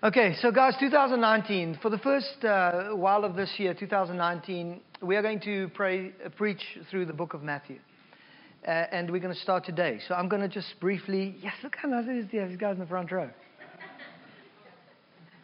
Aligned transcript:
Okay, 0.00 0.36
so 0.40 0.52
guys, 0.52 0.76
2019, 0.78 1.80
for 1.82 1.90
the 1.90 1.98
first 1.98 2.44
uh, 2.44 2.90
while 2.90 3.24
of 3.24 3.34
this 3.34 3.50
year, 3.58 3.74
2019, 3.74 4.80
we 5.02 5.16
are 5.16 5.22
going 5.22 5.40
to 5.40 5.68
pray, 5.74 6.12
uh, 6.24 6.28
preach 6.28 6.60
through 6.88 7.04
the 7.04 7.12
book 7.12 7.34
of 7.34 7.42
Matthew. 7.42 7.80
Uh, 8.64 8.70
and 8.70 9.10
we're 9.10 9.20
going 9.20 9.34
to 9.34 9.40
start 9.40 9.64
today. 9.64 9.98
So 10.06 10.14
I'm 10.14 10.28
going 10.28 10.40
to 10.40 10.46
just 10.46 10.68
briefly, 10.78 11.34
yes, 11.42 11.54
look 11.64 11.74
how 11.74 11.88
nice 11.88 12.04
it 12.06 12.32
is, 12.32 12.48
these 12.48 12.56
guys 12.56 12.74
in 12.74 12.78
the 12.78 12.86
front 12.86 13.10
row. 13.10 13.28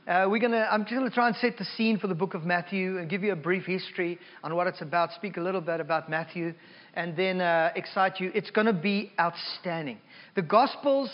Uh, 0.06 0.28
we're 0.30 0.38
gonna, 0.38 0.68
I'm 0.70 0.82
just 0.82 0.94
going 0.94 1.08
to 1.08 1.14
try 1.14 1.26
and 1.26 1.36
set 1.38 1.56
the 1.58 1.64
scene 1.76 1.98
for 1.98 2.06
the 2.06 2.14
book 2.14 2.34
of 2.34 2.44
Matthew 2.44 2.98
and 2.98 3.10
give 3.10 3.24
you 3.24 3.32
a 3.32 3.36
brief 3.36 3.64
history 3.64 4.20
on 4.44 4.54
what 4.54 4.68
it's 4.68 4.82
about, 4.82 5.12
speak 5.14 5.36
a 5.36 5.40
little 5.40 5.62
bit 5.62 5.80
about 5.80 6.08
Matthew, 6.08 6.54
and 6.92 7.16
then 7.16 7.40
uh, 7.40 7.72
excite 7.74 8.20
you. 8.20 8.30
It's 8.34 8.50
going 8.50 8.68
to 8.68 8.72
be 8.72 9.10
outstanding. 9.18 9.98
The 10.36 10.42
Gospels, 10.42 11.10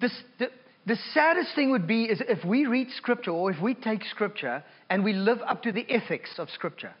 this, 0.00 0.12
the, 0.38 0.50
the 0.90 0.96
saddest 1.14 1.54
thing 1.54 1.70
would 1.70 1.86
be 1.86 2.06
is 2.06 2.20
if 2.28 2.44
we 2.44 2.66
read 2.66 2.88
Scripture 2.96 3.30
or 3.30 3.52
if 3.52 3.62
we 3.62 3.74
take 3.74 4.04
Scripture 4.06 4.60
and 4.88 5.04
we 5.04 5.12
live 5.12 5.38
up 5.46 5.62
to 5.62 5.70
the 5.70 5.88
ethics 5.88 6.30
of 6.36 6.50
Scripture. 6.50 6.92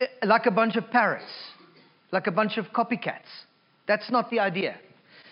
Eh, 0.00 0.06
like 0.22 0.46
a 0.46 0.52
bunch 0.52 0.76
of 0.76 0.88
parrots, 0.92 1.32
like 2.12 2.28
a 2.28 2.30
bunch 2.30 2.56
of 2.56 2.66
copycats. 2.66 3.32
That's 3.88 4.08
not 4.12 4.30
the 4.30 4.38
idea. 4.38 4.76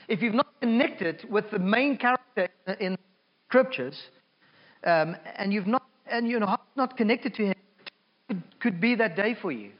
If 0.09 0.21
you've 0.21 0.35
not 0.35 0.49
connected 0.61 1.25
with 1.31 1.53
the 1.53 1.61
main 1.61 1.97
character 1.97 2.49
in 2.81 2.99
Scriptures, 3.49 3.97
um, 4.83 5.15
and 5.37 5.53
you've 5.53 5.69
not 5.69 5.85
and 6.11 6.27
you're 6.27 6.41
not 6.41 6.97
connected 6.97 7.33
to 7.35 7.47
him, 7.47 7.55
could, 8.27 8.43
could 8.59 8.81
be 8.81 8.97
that 8.97 9.15
day 9.15 9.37
for 9.41 9.53
you, 9.53 9.71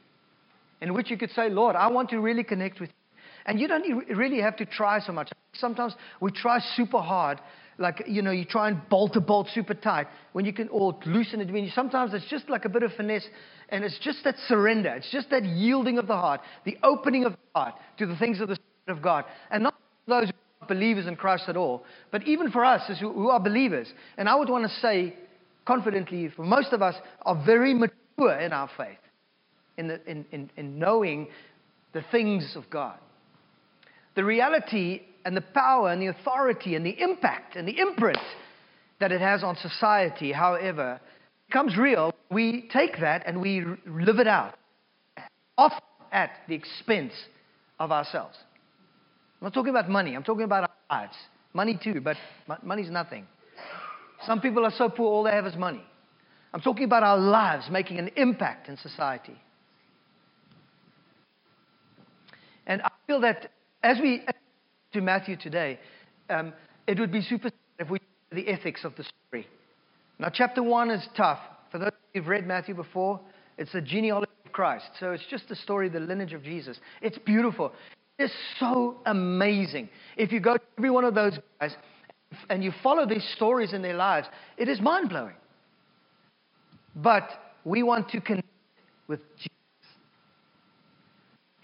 in 0.79 0.93
which 0.93 1.11
you 1.11 1.17
could 1.17 1.31
say, 1.31 1.49
Lord, 1.49 1.75
I 1.75 1.87
want 1.87 2.09
to 2.11 2.21
really 2.21 2.45
connect 2.45 2.79
with 2.79 2.91
you. 2.91 3.21
And 3.45 3.59
you 3.59 3.67
don't 3.67 4.07
really 4.15 4.39
have 4.39 4.55
to 4.55 4.65
try 4.65 5.01
so 5.01 5.11
much. 5.11 5.29
Sometimes 5.53 5.95
we 6.19 6.31
try 6.31 6.59
super 6.75 6.99
hard, 6.99 7.39
like, 7.77 8.03
you 8.07 8.21
know, 8.21 8.31
you 8.31 8.45
try 8.45 8.69
and 8.69 8.81
bolt 8.89 9.15
a 9.15 9.21
bolt 9.21 9.47
super 9.53 9.73
tight 9.73 10.07
when 10.33 10.45
you 10.45 10.53
can, 10.53 10.69
or 10.69 10.97
loosen 11.05 11.41
it. 11.41 11.51
When 11.51 11.63
you, 11.63 11.71
sometimes 11.71 12.13
it's 12.13 12.29
just 12.29 12.49
like 12.49 12.65
a 12.65 12.69
bit 12.69 12.83
of 12.83 12.91
finesse, 12.93 13.27
and 13.69 13.83
it's 13.83 13.97
just 13.99 14.23
that 14.25 14.35
surrender. 14.47 14.89
It's 14.95 15.11
just 15.11 15.29
that 15.31 15.43
yielding 15.43 15.97
of 15.97 16.07
the 16.07 16.15
heart, 16.15 16.41
the 16.65 16.77
opening 16.83 17.25
of 17.25 17.33
the 17.33 17.59
heart 17.59 17.75
to 17.97 18.05
the 18.05 18.15
things 18.17 18.41
of 18.41 18.47
the 18.47 18.55
Spirit 18.55 18.97
of 18.97 19.03
God. 19.03 19.25
And 19.49 19.63
not 19.63 19.75
those 20.07 20.27
who 20.27 20.33
are 20.61 20.67
believers 20.67 21.07
in 21.07 21.15
Christ 21.15 21.45
at 21.47 21.57
all, 21.57 21.83
but 22.11 22.23
even 22.27 22.51
for 22.51 22.63
us 22.63 22.81
who 22.99 23.29
are 23.29 23.39
believers. 23.39 23.87
And 24.17 24.29
I 24.29 24.35
would 24.35 24.49
want 24.49 24.65
to 24.65 24.79
say 24.81 25.15
confidently, 25.65 26.29
for 26.35 26.43
most 26.43 26.73
of 26.73 26.81
us, 26.81 26.95
are 27.23 27.43
very 27.45 27.73
mature 27.73 28.39
in 28.39 28.53
our 28.53 28.69
faith, 28.75 28.97
in, 29.77 29.87
the, 29.87 30.01
in, 30.09 30.25
in, 30.31 30.49
in 30.57 30.79
knowing 30.79 31.27
the 31.93 32.03
things 32.11 32.55
of 32.55 32.69
God 32.69 32.97
the 34.19 34.25
reality 34.25 35.01
and 35.25 35.35
the 35.35 35.41
power 35.41 35.91
and 35.91 36.01
the 36.01 36.07
authority 36.07 36.75
and 36.75 36.85
the 36.85 36.95
impact 37.01 37.55
and 37.55 37.67
the 37.67 37.79
imprint 37.79 38.19
that 38.99 39.11
it 39.11 39.21
has 39.21 39.43
on 39.43 39.55
society, 39.55 40.31
however, 40.31 40.99
becomes 41.47 41.77
real. 41.77 42.13
We 42.29 42.69
take 42.71 42.99
that 42.99 43.23
and 43.25 43.41
we 43.41 43.63
live 43.85 44.19
it 44.19 44.27
out, 44.27 44.55
often 45.57 45.79
at 46.11 46.31
the 46.47 46.55
expense 46.55 47.13
of 47.79 47.91
ourselves. 47.91 48.35
I'm 49.41 49.45
not 49.45 49.53
talking 49.53 49.69
about 49.69 49.89
money, 49.89 50.15
I'm 50.15 50.23
talking 50.23 50.43
about 50.43 50.69
our 50.89 50.99
lives. 51.01 51.15
Money 51.53 51.79
too, 51.81 52.01
but 52.01 52.17
money's 52.63 52.91
nothing. 52.91 53.25
Some 54.27 54.41
people 54.41 54.65
are 54.65 54.73
so 54.77 54.89
poor, 54.89 55.07
all 55.07 55.23
they 55.23 55.31
have 55.31 55.45
is 55.45 55.55
money. 55.55 55.83
I'm 56.53 56.61
talking 56.61 56.83
about 56.83 57.03
our 57.03 57.17
lives 57.17 57.65
making 57.71 57.99
an 57.99 58.09
impact 58.15 58.69
in 58.69 58.77
society. 58.77 59.37
And 62.67 62.81
I 62.81 62.89
feel 63.07 63.21
that 63.21 63.51
as 63.81 63.97
we 63.99 64.21
to 64.93 65.01
Matthew 65.01 65.35
today, 65.37 65.79
um, 66.29 66.53
it 66.87 66.99
would 66.99 67.11
be 67.11 67.21
super 67.21 67.51
if 67.77 67.89
we 67.89 67.99
the 68.31 68.47
ethics 68.47 68.83
of 68.83 68.95
the 68.95 69.03
story. 69.03 69.47
Now, 70.19 70.29
chapter 70.31 70.61
one 70.61 70.91
is 70.91 71.05
tough. 71.15 71.39
For 71.71 71.79
those 71.79 71.91
who've 72.13 72.27
read 72.27 72.45
Matthew 72.45 72.75
before, 72.75 73.19
it's 73.57 73.71
the 73.71 73.81
genealogy 73.81 74.31
of 74.45 74.51
Christ. 74.51 74.85
So 74.99 75.11
it's 75.11 75.25
just 75.29 75.49
the 75.49 75.55
story, 75.55 75.89
the 75.89 75.99
lineage 75.99 76.33
of 76.33 76.43
Jesus. 76.43 76.77
It's 77.01 77.17
beautiful. 77.19 77.71
It's 78.17 78.33
so 78.59 78.97
amazing. 79.05 79.89
If 80.17 80.31
you 80.31 80.39
go 80.39 80.57
to 80.57 80.63
every 80.77 80.89
one 80.89 81.05
of 81.05 81.15
those 81.15 81.39
guys 81.59 81.75
and 82.49 82.63
you 82.63 82.71
follow 82.83 83.07
these 83.07 83.27
stories 83.35 83.73
in 83.73 83.81
their 83.81 83.95
lives, 83.95 84.27
it 84.57 84.67
is 84.67 84.81
mind 84.81 85.09
blowing. 85.09 85.35
But 86.95 87.29
we 87.63 87.81
want 87.83 88.09
to 88.09 88.21
connect 88.21 88.47
with 89.07 89.21
Jesus. 89.37 89.58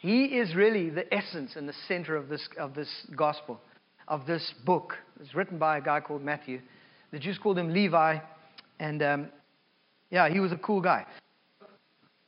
He 0.05 0.25
is 0.25 0.53
really 0.53 0.91
the 0.91 1.11
essence 1.11 1.55
and 1.55 1.67
the 1.67 1.73
center 1.87 2.15
of 2.15 2.29
this, 2.29 2.47
of 2.59 2.75
this 2.75 2.87
gospel, 3.15 3.59
of 4.07 4.27
this 4.27 4.53
book. 4.63 4.93
It's 5.19 5.33
written 5.33 5.57
by 5.57 5.79
a 5.79 5.81
guy 5.81 5.99
called 5.99 6.21
Matthew. 6.21 6.61
The 7.09 7.17
Jews 7.17 7.39
called 7.41 7.57
him 7.57 7.73
Levi, 7.73 8.19
and 8.79 9.01
um, 9.01 9.29
yeah, 10.11 10.29
he 10.29 10.39
was 10.39 10.51
a 10.51 10.57
cool 10.57 10.79
guy. 10.79 11.07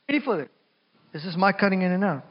Ready 0.08 0.24
for 0.24 0.40
it? 0.40 0.50
This 1.12 1.24
is 1.24 1.36
my 1.36 1.52
cutting 1.52 1.82
in 1.82 1.92
and 1.92 2.02
out. 2.02 2.24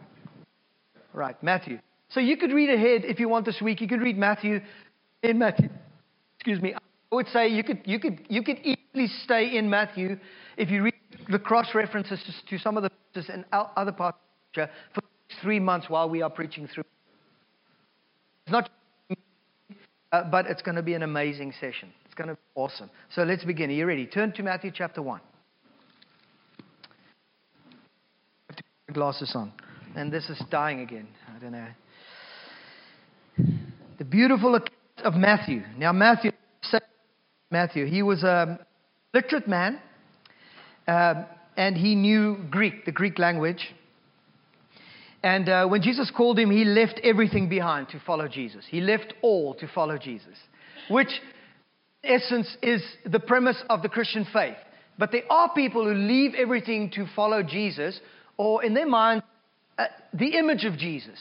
Right, 1.14 1.42
Matthew. 1.42 1.80
So 2.10 2.20
you 2.20 2.36
could 2.36 2.52
read 2.52 2.70
ahead 2.70 3.06
if 3.06 3.18
you 3.18 3.30
want 3.30 3.46
this 3.46 3.62
week. 3.62 3.80
You 3.80 3.88
could 3.88 4.02
read 4.02 4.18
Matthew 4.18 4.60
in 5.24 5.40
Matthew. 5.40 5.70
Excuse 6.40 6.62
me. 6.62 6.74
I 6.74 7.16
would 7.16 7.28
say 7.28 7.48
you 7.48 7.64
could, 7.64 7.84
you 7.86 8.00
could, 8.00 8.20
you 8.28 8.44
could 8.44 8.58
easily 8.58 9.08
stay 9.24 9.56
in 9.56 9.70
Matthew 9.70 10.20
if 10.58 10.70
you 10.70 10.84
read 10.84 10.94
the 11.32 11.40
cross 11.40 11.68
references 11.74 12.20
to, 12.50 12.58
some 12.60 12.76
of 12.76 12.84
the 12.84 12.92
verses 13.14 13.32
and 13.34 13.46
other 13.54 13.94
parts 13.94 14.18
of 14.18 14.52
Scripture 14.52 14.74
three 15.42 15.60
months 15.60 15.90
while 15.90 16.10
we 16.10 16.22
are 16.22 16.30
preaching 16.30 16.68
through. 16.68 16.84
It's 18.46 18.52
not, 18.52 18.70
uh, 20.12 20.24
but 20.32 20.46
it's 20.48 20.62
going 20.62 20.76
to 20.76 20.82
be 20.82 20.94
an 20.94 21.04
amazing 21.04 21.54
session. 21.60 21.90
It's 22.06 22.16
going 22.16 22.30
to 22.30 22.36
be 22.36 22.40
awesome. 22.56 22.90
So 23.14 23.24
let's 23.24 23.44
begin. 23.44 23.70
Are 23.70 23.74
you 23.74 23.86
ready? 23.86 24.06
Turn 24.06 24.32
to 24.34 24.44
Matthew 24.44 24.72
chapter 24.74 25.02
1. 25.02 25.20
Glasses 28.94 29.32
on. 29.36 29.52
And 29.96 30.12
this 30.12 30.30
is 30.30 30.42
dying 30.50 30.80
again. 30.80 31.08
I 31.36 31.40
don't 31.40 31.52
know. 31.52 31.68
The 33.98 34.06
beautiful 34.06 34.56
account 34.56 34.72
of 35.04 35.14
Matthew. 35.16 35.62
Now, 35.78 35.92
Matthew, 35.92 36.32
Matthew, 37.52 37.86
he 37.86 38.02
was 38.02 38.24
a 38.24 38.66
literate 39.14 39.48
man, 39.48 39.80
uh, 40.88 41.26
and 41.56 41.76
he 41.76 41.96
knew 41.96 42.38
Greek, 42.50 42.86
the 42.86 42.92
Greek 42.92 43.20
language. 43.20 43.74
And 45.28 45.50
uh, 45.50 45.68
when 45.68 45.82
Jesus 45.82 46.10
called 46.10 46.40
him, 46.40 46.50
he 46.50 46.64
left 46.64 47.02
everything 47.04 47.50
behind 47.50 47.90
to 47.90 48.00
follow 48.00 48.30
Jesus. 48.30 48.64
He 48.66 48.80
left 48.80 49.14
all 49.22 49.56
to 49.56 49.68
follow 49.68 49.98
Jesus, 49.98 50.38
which, 50.90 51.10
essence, 52.02 52.56
is 52.64 52.82
the 53.06 53.20
premise 53.20 53.62
of 53.70 53.82
the 53.82 53.90
Christian 53.90 54.26
faith. 54.32 54.56
But 54.98 55.12
there 55.12 55.30
are 55.30 55.54
people 55.54 55.84
who 55.84 55.94
leave 55.94 56.34
everything 56.34 56.92
to 56.92 57.06
follow 57.14 57.44
Jesus, 57.44 58.00
or 58.38 58.64
in 58.64 58.74
their 58.74 58.88
mind, 58.88 59.22
uh, 59.78 59.88
the 60.14 60.38
image 60.38 60.64
of 60.64 60.78
Jesus. 60.78 61.20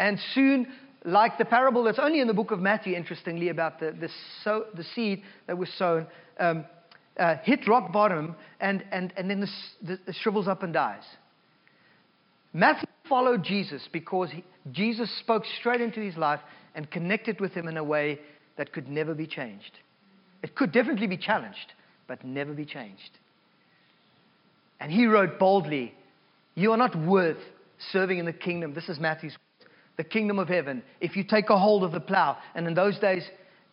And 0.00 0.18
soon, 0.34 0.66
like 1.04 1.38
the 1.38 1.44
parable 1.44 1.84
that's 1.84 2.00
only 2.00 2.18
in 2.18 2.26
the 2.26 2.34
book 2.34 2.50
of 2.50 2.58
Matthew, 2.58 2.96
interestingly, 2.96 3.50
about 3.50 3.78
the, 3.78 3.92
the, 3.92 4.08
sow, 4.42 4.64
the 4.74 4.84
seed 4.96 5.22
that 5.46 5.56
was 5.56 5.68
sown, 5.78 6.08
um, 6.40 6.64
uh, 7.16 7.36
hit 7.44 7.68
rock 7.68 7.92
bottom 7.92 8.34
and, 8.58 8.84
and, 8.90 9.12
and 9.16 9.30
then 9.30 9.38
the, 9.38 9.48
the, 9.80 10.00
the 10.06 10.12
shrivels 10.12 10.48
up 10.48 10.64
and 10.64 10.72
dies. 10.72 11.04
Matthew 12.52 12.88
followed 13.08 13.42
Jesus 13.42 13.88
because 13.92 14.30
he, 14.30 14.44
Jesus 14.70 15.10
spoke 15.20 15.44
straight 15.60 15.80
into 15.80 16.00
his 16.00 16.16
life 16.16 16.40
and 16.74 16.90
connected 16.90 17.40
with 17.40 17.52
him 17.52 17.68
in 17.68 17.76
a 17.76 17.84
way 17.84 18.18
that 18.56 18.72
could 18.72 18.88
never 18.88 19.14
be 19.14 19.26
changed. 19.26 19.78
It 20.42 20.54
could 20.54 20.72
definitely 20.72 21.06
be 21.06 21.16
challenged, 21.16 21.72
but 22.06 22.24
never 22.24 22.52
be 22.52 22.64
changed. 22.64 23.18
And 24.80 24.90
he 24.90 25.06
wrote 25.06 25.38
boldly, 25.38 25.94
You 26.54 26.72
are 26.72 26.76
not 26.76 26.96
worth 26.96 27.38
serving 27.92 28.18
in 28.18 28.26
the 28.26 28.32
kingdom. 28.32 28.74
This 28.74 28.88
is 28.88 28.98
Matthew's 28.98 29.36
the 29.96 30.04
kingdom 30.04 30.38
of 30.38 30.48
heaven. 30.48 30.82
If 31.00 31.16
you 31.16 31.24
take 31.24 31.50
a 31.50 31.58
hold 31.58 31.84
of 31.84 31.92
the 31.92 32.00
plow, 32.00 32.38
and 32.54 32.66
in 32.66 32.74
those 32.74 32.98
days, 32.98 33.24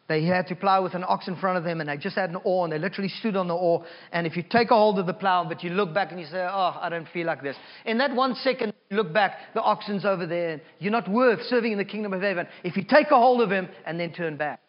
they 0.09 0.25
had 0.25 0.47
to 0.47 0.55
plow 0.55 0.81
with 0.83 0.95
an 0.95 1.05
ox 1.07 1.27
in 1.27 1.35
front 1.35 1.59
of 1.59 1.63
them, 1.63 1.79
and 1.79 1.87
they 1.87 1.95
just 1.95 2.15
had 2.15 2.31
an 2.31 2.37
oar, 2.43 2.65
and 2.65 2.73
they 2.73 2.79
literally 2.79 3.09
stood 3.09 3.35
on 3.35 3.47
the 3.47 3.53
oar. 3.53 3.85
And 4.11 4.25
if 4.25 4.35
you 4.35 4.43
take 4.43 4.71
a 4.71 4.75
hold 4.75 4.97
of 4.97 5.05
the 5.05 5.13
plow, 5.13 5.45
but 5.47 5.63
you 5.63 5.69
look 5.69 5.93
back 5.93 6.11
and 6.11 6.19
you 6.19 6.25
say, 6.25 6.39
Oh, 6.51 6.75
I 6.81 6.89
don't 6.89 7.07
feel 7.13 7.27
like 7.27 7.43
this. 7.43 7.55
In 7.85 7.99
that 7.99 8.13
one 8.15 8.33
second, 8.33 8.73
you 8.89 8.97
look 8.97 9.13
back, 9.13 9.37
the 9.53 9.61
oxen's 9.61 10.05
over 10.05 10.25
there, 10.25 10.53
and 10.53 10.61
you're 10.79 10.91
not 10.91 11.07
worth 11.07 11.41
serving 11.43 11.71
in 11.71 11.77
the 11.77 11.85
kingdom 11.85 12.11
of 12.11 12.23
heaven. 12.23 12.47
If 12.63 12.75
you 12.75 12.83
take 12.83 13.11
a 13.11 13.15
hold 13.15 13.41
of 13.41 13.51
him 13.51 13.69
and 13.85 13.99
then 13.99 14.11
turn 14.11 14.35
back, 14.35 14.59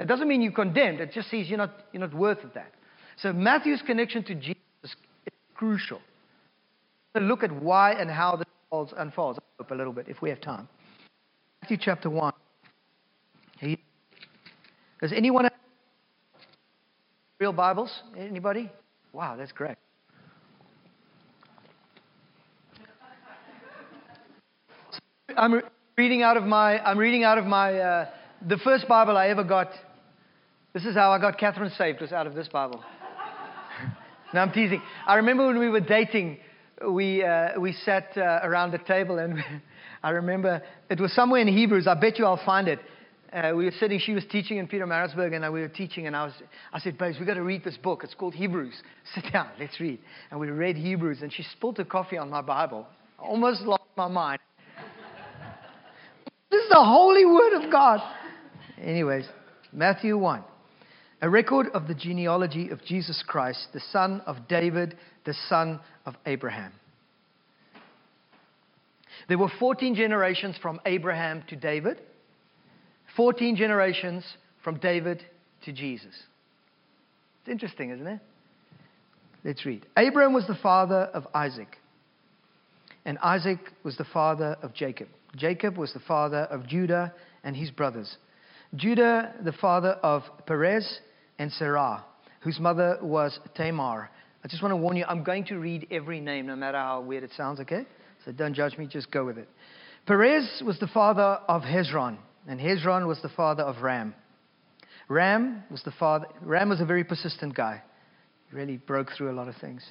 it 0.00 0.08
doesn't 0.08 0.26
mean 0.26 0.42
you're 0.42 0.52
condemned, 0.52 1.00
it 1.00 1.12
just 1.12 1.30
says 1.30 1.48
you're 1.48 1.58
not, 1.58 1.70
you're 1.92 2.00
not 2.00 2.12
worth 2.12 2.42
of 2.42 2.52
that. 2.54 2.72
So 3.18 3.32
Matthew's 3.32 3.82
connection 3.86 4.24
to 4.24 4.34
Jesus 4.34 4.56
is 4.82 4.92
crucial. 5.54 6.00
So 7.14 7.20
look 7.20 7.44
at 7.44 7.52
why 7.52 7.92
and 7.92 8.10
how 8.10 8.34
this 8.34 8.46
unfolds. 8.96 9.38
Hope 9.58 9.70
a 9.70 9.74
little 9.74 9.92
bit 9.92 10.06
if 10.08 10.22
we 10.22 10.28
have 10.30 10.40
time. 10.40 10.68
Matthew 11.62 11.76
chapter 11.80 12.10
1. 12.10 12.32
Does 15.00 15.12
anyone 15.12 15.44
have 15.44 15.52
real 17.38 17.54
Bibles? 17.54 17.90
Anybody? 18.18 18.70
Wow, 19.14 19.36
that's 19.36 19.52
great. 19.52 19.76
I'm 25.36 25.62
reading 25.96 26.22
out 26.22 26.36
of 26.36 26.42
my. 26.42 26.78
I'm 26.80 26.98
reading 26.98 27.24
out 27.24 27.38
of 27.38 27.46
my. 27.46 27.78
Uh, 27.78 28.10
the 28.46 28.58
first 28.58 28.86
Bible 28.88 29.16
I 29.16 29.28
ever 29.28 29.44
got 29.44 29.68
This 30.74 30.84
is 30.84 30.94
how 30.94 31.12
I 31.12 31.18
got 31.18 31.38
Catherine 31.38 31.70
saved, 31.76 32.00
was 32.00 32.12
out 32.12 32.26
of 32.26 32.34
this 32.34 32.48
Bible. 32.48 32.84
now 34.34 34.42
I'm 34.42 34.52
teasing. 34.52 34.82
I 35.06 35.14
remember 35.14 35.46
when 35.46 35.58
we 35.58 35.68
were 35.68 35.80
dating, 35.80 36.38
we, 36.88 37.24
uh, 37.24 37.58
we 37.58 37.72
sat 37.72 38.16
uh, 38.16 38.40
around 38.42 38.72
the 38.72 38.78
table, 38.78 39.18
and 39.18 39.42
I 40.02 40.10
remember 40.10 40.62
it 40.88 41.00
was 41.00 41.12
somewhere 41.14 41.40
in 41.40 41.48
Hebrews. 41.48 41.86
I 41.86 41.94
bet 41.94 42.18
you 42.18 42.26
I'll 42.26 42.44
find 42.44 42.68
it. 42.68 42.80
Uh, 43.32 43.52
we 43.54 43.64
were 43.64 43.72
sitting, 43.78 44.00
she 44.00 44.12
was 44.12 44.24
teaching 44.28 44.58
in 44.58 44.66
Pietermaritzburg, 44.66 45.32
and 45.34 45.52
we 45.52 45.60
were 45.60 45.68
teaching, 45.68 46.08
and 46.08 46.16
I, 46.16 46.24
was, 46.24 46.34
I 46.72 46.80
said, 46.80 46.98
Babes, 46.98 47.16
we've 47.18 47.28
got 47.28 47.34
to 47.34 47.44
read 47.44 47.62
this 47.62 47.76
book. 47.76 48.02
It's 48.02 48.14
called 48.14 48.34
Hebrews. 48.34 48.74
Sit 49.14 49.32
down, 49.32 49.50
let's 49.60 49.78
read. 49.78 50.00
And 50.30 50.40
we 50.40 50.48
read 50.48 50.76
Hebrews, 50.76 51.22
and 51.22 51.32
she 51.32 51.44
spilled 51.44 51.78
her 51.78 51.84
coffee 51.84 52.18
on 52.18 52.28
my 52.28 52.42
Bible. 52.42 52.88
I 53.20 53.22
almost 53.22 53.62
lost 53.62 53.84
my 53.96 54.08
mind. 54.08 54.40
this 56.50 56.60
is 56.60 56.68
the 56.70 56.82
holy 56.84 57.24
word 57.24 57.64
of 57.64 57.70
God. 57.70 58.00
Anyways, 58.82 59.26
Matthew 59.72 60.18
1. 60.18 60.42
A 61.22 61.30
record 61.30 61.68
of 61.74 61.86
the 61.86 61.94
genealogy 61.94 62.70
of 62.70 62.82
Jesus 62.84 63.22
Christ, 63.24 63.68
the 63.72 63.82
son 63.92 64.22
of 64.26 64.48
David, 64.48 64.96
the 65.24 65.34
son 65.48 65.78
of 66.04 66.14
Abraham. 66.26 66.72
There 69.28 69.38
were 69.38 69.50
14 69.60 69.94
generations 69.94 70.56
from 70.60 70.80
Abraham 70.84 71.44
to 71.48 71.56
David. 71.56 72.00
14 73.20 73.54
generations 73.54 74.24
from 74.64 74.78
David 74.78 75.22
to 75.66 75.72
Jesus. 75.74 76.14
It's 77.40 77.50
interesting, 77.50 77.90
isn't 77.90 78.06
it? 78.06 78.18
Let's 79.44 79.66
read. 79.66 79.84
Abraham 79.98 80.32
was 80.32 80.46
the 80.46 80.54
father 80.62 81.02
of 81.12 81.26
Isaac, 81.34 81.76
and 83.04 83.18
Isaac 83.18 83.58
was 83.82 83.98
the 83.98 84.06
father 84.10 84.56
of 84.62 84.72
Jacob. 84.72 85.08
Jacob 85.36 85.76
was 85.76 85.92
the 85.92 86.00
father 86.00 86.44
of 86.44 86.66
Judah 86.66 87.12
and 87.44 87.54
his 87.54 87.70
brothers. 87.70 88.16
Judah, 88.74 89.34
the 89.44 89.52
father 89.52 89.98
of 90.02 90.22
Perez 90.46 91.00
and 91.38 91.52
Zerah, 91.52 92.02
whose 92.40 92.58
mother 92.58 92.96
was 93.02 93.38
Tamar. 93.54 94.08
I 94.42 94.48
just 94.48 94.62
want 94.62 94.72
to 94.72 94.76
warn 94.76 94.96
you, 94.96 95.04
I'm 95.06 95.24
going 95.24 95.44
to 95.48 95.58
read 95.58 95.88
every 95.90 96.20
name, 96.20 96.46
no 96.46 96.56
matter 96.56 96.78
how 96.78 97.02
weird 97.02 97.24
it 97.24 97.32
sounds, 97.36 97.60
okay? 97.60 97.84
So 98.24 98.32
don't 98.32 98.54
judge 98.54 98.78
me, 98.78 98.86
just 98.86 99.10
go 99.10 99.26
with 99.26 99.36
it. 99.36 99.50
Perez 100.06 100.62
was 100.64 100.78
the 100.78 100.86
father 100.86 101.38
of 101.46 101.60
Hezron 101.60 102.16
and 102.46 102.60
Hezron 102.60 103.06
was 103.06 103.20
the 103.22 103.28
father 103.28 103.62
of 103.62 103.82
Ram. 103.82 104.14
Ram 105.08 105.64
was 105.70 105.82
the 105.82 105.90
father. 105.92 106.26
Ram 106.40 106.68
was 106.68 106.80
a 106.80 106.86
very 106.86 107.04
persistent 107.04 107.54
guy. 107.54 107.82
He 108.48 108.56
really 108.56 108.76
broke 108.76 109.10
through 109.16 109.30
a 109.30 109.34
lot 109.34 109.48
of 109.48 109.56
things. 109.56 109.84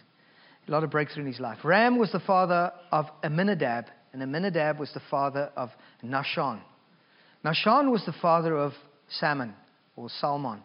A 0.68 0.72
lot 0.72 0.84
of 0.84 0.92
breakthrough 0.92 1.24
in 1.24 1.32
his 1.32 1.40
life. 1.40 1.60
Ram 1.64 1.98
was 1.98 2.12
the 2.12 2.20
father 2.20 2.72
of 2.92 3.06
Aminadab, 3.24 3.86
and 4.14 4.22
Aminadab 4.22 4.80
was 4.80 4.92
the 4.94 5.02
father 5.10 5.52
of 5.56 5.70
Nahshon. 6.04 6.62
Nahshon 7.44 7.92
was 7.92 8.04
the 8.06 8.14
father 8.22 8.56
of 8.56 8.74
Salmon, 9.10 9.56
or 9.96 10.10
Salmon. 10.10 10.62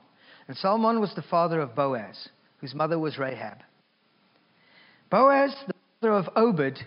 And 0.46 0.56
Salmon 0.56 1.00
was 1.00 1.14
the 1.14 1.22
father 1.22 1.60
of 1.60 1.74
Boaz, 1.74 2.28
whose 2.58 2.74
mother 2.74 2.98
was 2.98 3.18
Rahab. 3.18 3.58
Boaz, 5.10 5.54
the 5.66 5.74
father 6.00 6.14
of 6.14 6.28
Obed, 6.36 6.78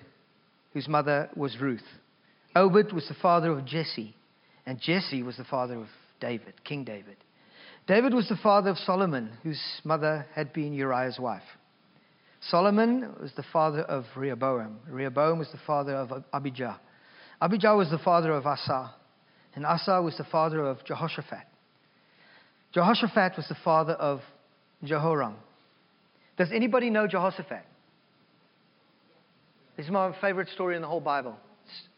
whose 0.73 0.88
mother 0.88 1.29
was 1.35 1.57
Ruth. 1.59 1.85
Obed 2.55 2.94
was 2.94 3.07
the 3.07 3.15
father 3.15 3.51
of 3.51 3.65
Jesse, 3.65 4.15
and 4.67 4.81
Jesse 4.81 5.23
was 5.23 5.37
the 5.37 5.45
father 5.45 5.75
of 5.79 5.87
David, 6.19 6.61
King 6.65 6.83
David. 6.83 7.15
David 7.87 8.13
was 8.13 8.27
the 8.27 8.35
father 8.35 8.69
of 8.69 8.77
Solomon, 8.77 9.31
whose 9.41 9.61
mother 9.85 10.25
had 10.35 10.51
been 10.51 10.73
Uriah's 10.73 11.17
wife. 11.17 11.41
Solomon 12.41 13.15
was 13.21 13.31
the 13.37 13.45
father 13.53 13.81
of 13.81 14.03
Rehoboam. 14.17 14.79
Rehoboam 14.89 15.39
was 15.39 15.49
the 15.53 15.59
father 15.65 15.95
of 15.95 16.25
Abijah. 16.33 16.81
Abijah 17.41 17.75
was 17.75 17.89
the 17.89 17.97
father 17.97 18.33
of 18.33 18.45
Asa. 18.45 18.93
And 19.55 19.65
Asa 19.65 20.01
was 20.01 20.17
the 20.17 20.25
father 20.25 20.65
of 20.65 20.83
Jehoshaphat. 20.83 21.47
Jehoshaphat 22.73 23.37
was 23.37 23.47
the 23.47 23.57
father 23.63 23.93
of 23.93 24.19
Jehoram. 24.83 25.35
Does 26.37 26.49
anybody 26.53 26.89
know 26.89 27.07
Jehoshaphat? 27.07 27.63
This 29.77 29.85
is 29.85 29.91
my 29.91 30.13
favorite 30.19 30.49
story 30.49 30.75
in 30.75 30.81
the 30.81 30.89
whole 30.89 30.99
Bible 30.99 31.37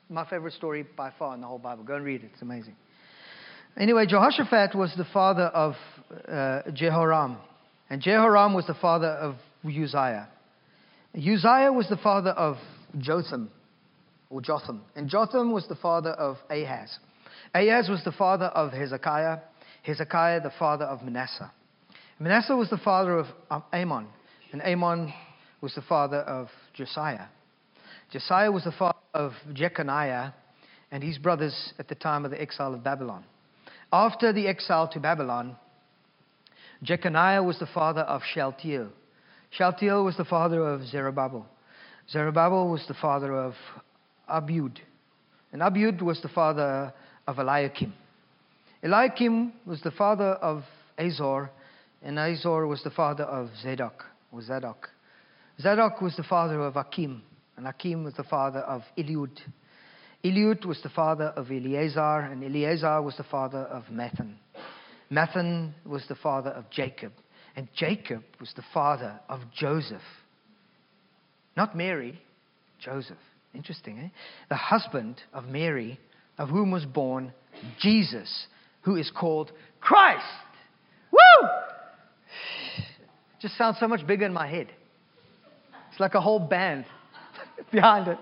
my 0.10 0.28
favorite 0.28 0.54
story 0.54 0.86
by 0.98 1.12
far 1.18 1.36
in 1.36 1.42
the 1.42 1.48
whole 1.48 1.60
Bible. 1.60 1.84
Go 1.84 1.96
and 1.96 2.04
read 2.04 2.24
it, 2.24 2.32
it's 2.34 2.42
amazing. 2.42 2.76
Anyway, 3.78 4.06
Jehoshaphat 4.08 4.76
was 4.76 4.92
the 4.98 5.06
father 5.14 5.44
of 5.44 5.76
uh, 6.28 6.62
Jehoram, 6.74 7.38
and 7.90 8.02
Jehoram 8.02 8.54
was 8.54 8.66
the 8.66 8.74
father 8.74 9.08
of 9.08 9.36
Uzziah. 9.64 10.28
Uzziah 11.16 11.72
was 11.72 11.88
the 11.90 11.98
father 11.98 12.32
of 12.32 12.58
Jotham, 12.98 13.52
or 14.30 14.42
Jotham, 14.42 14.82
and 14.96 15.08
Jotham 15.08 15.52
was 15.52 15.68
the 15.68 15.76
father 15.76 16.12
of 16.12 16.38
Ahaz. 16.50 16.98
Ahaz 17.54 17.88
was 17.88 18.04
the 18.04 18.12
father 18.12 18.46
of 18.46 18.72
Hezekiah, 18.72 19.38
Hezekiah 19.84 20.42
the 20.42 20.52
father 20.58 20.86
of 20.86 21.04
Manasseh. 21.04 21.52
Manasseh 22.20 22.56
was 22.56 22.70
the 22.70 22.78
father 22.78 23.18
of 23.18 23.28
Amon, 23.72 24.08
and 24.52 24.62
Amon 24.62 25.14
was 25.62 25.76
the 25.76 25.82
father 25.82 26.18
of 26.18 26.50
Josiah. 26.74 27.28
Josiah 28.12 28.52
was 28.52 28.64
the 28.64 28.72
father 28.72 28.98
of 29.14 29.34
Jeconiah 29.54 30.34
and 30.92 31.04
his 31.04 31.20
brothers 31.20 31.74
at 31.78 31.88
the 31.88 31.96
time 31.96 32.26
of 32.26 32.32
the 32.32 32.42
exile 32.42 32.74
of 32.74 32.84
Babylon. 32.84 33.24
After 33.94 34.34
the 34.34 34.48
exile 34.48 34.88
to 34.90 35.00
Babylon, 35.00 35.56
Jeconiah 36.82 37.44
was 37.44 37.60
the 37.60 37.68
father 37.68 38.02
of 38.02 38.22
Shealtiel. 38.34 38.90
Shealtiel 39.52 40.04
was 40.04 40.18
the 40.18 40.26
father 40.26 40.66
of 40.66 40.88
Zerubbabel. 40.88 41.46
Zerubbabel 42.10 42.70
was 42.70 42.84
the 42.88 42.96
father 42.96 43.36
of 43.36 43.54
Abiud. 44.28 44.78
And 45.52 45.62
Abiud 45.62 46.02
was 46.02 46.22
the 46.22 46.30
father 46.30 46.94
of 47.28 47.38
Eliakim. 47.38 47.94
Eliakim 48.84 49.54
was 49.66 49.82
the 49.82 49.92
father 49.92 50.34
of 50.34 50.64
Azor, 50.98 51.52
and 52.02 52.18
Azor 52.18 52.66
was 52.66 52.84
the 52.84 52.90
father 52.90 53.26
of 53.26 53.50
Zadok, 53.62 54.06
or 54.32 54.42
Zadok. 54.42 54.90
Zadok 55.62 56.02
was 56.02 56.16
the 56.16 56.24
father 56.24 56.62
of 56.62 56.78
Akim, 56.78 57.22
and 57.60 57.68
Akim 57.68 58.06
was 58.06 58.14
the 58.14 58.24
father 58.24 58.60
of 58.60 58.84
Eliud. 58.98 59.38
Eliud 60.24 60.66
was 60.66 60.82
the 60.82 60.88
father 60.88 61.26
of 61.26 61.52
Eleazar, 61.52 62.22
and 62.22 62.42
Eleazar 62.42 63.02
was 63.02 63.18
the 63.18 63.26
father 63.26 63.60
of 63.60 63.84
Matthan. 63.92 64.36
Matthan 65.12 65.74
was 65.86 66.06
the 66.08 66.16
father 66.16 66.52
of 66.52 66.70
Jacob, 66.70 67.12
and 67.58 67.68
Jacob 67.76 68.24
was 68.40 68.54
the 68.56 68.64
father 68.74 69.20
of 69.28 69.42
Joseph. 69.54 70.02
Not 71.58 71.76
Mary, 71.76 72.22
Joseph. 72.80 73.18
Interesting, 73.54 74.00
eh? 74.00 74.08
The 74.48 74.56
husband 74.56 75.22
of 75.34 75.44
Mary, 75.44 76.00
of 76.38 76.48
whom 76.48 76.72
was 76.72 76.86
born 76.86 77.34
Jesus, 77.82 78.48
who 78.84 78.96
is 78.96 79.12
called 79.12 79.52
Christ. 79.82 80.24
Woo! 81.12 81.50
Just 83.42 83.58
sounds 83.58 83.80
so 83.82 83.88
much 83.90 84.08
bigger 84.08 84.26
in 84.26 84.34
my 84.34 84.48
head. 84.48 84.68
It's 85.92 86.00
like 86.00 86.14
a 86.14 86.22
whole 86.22 86.40
band 86.40 86.86
behind 87.72 88.08
it. 88.08 88.18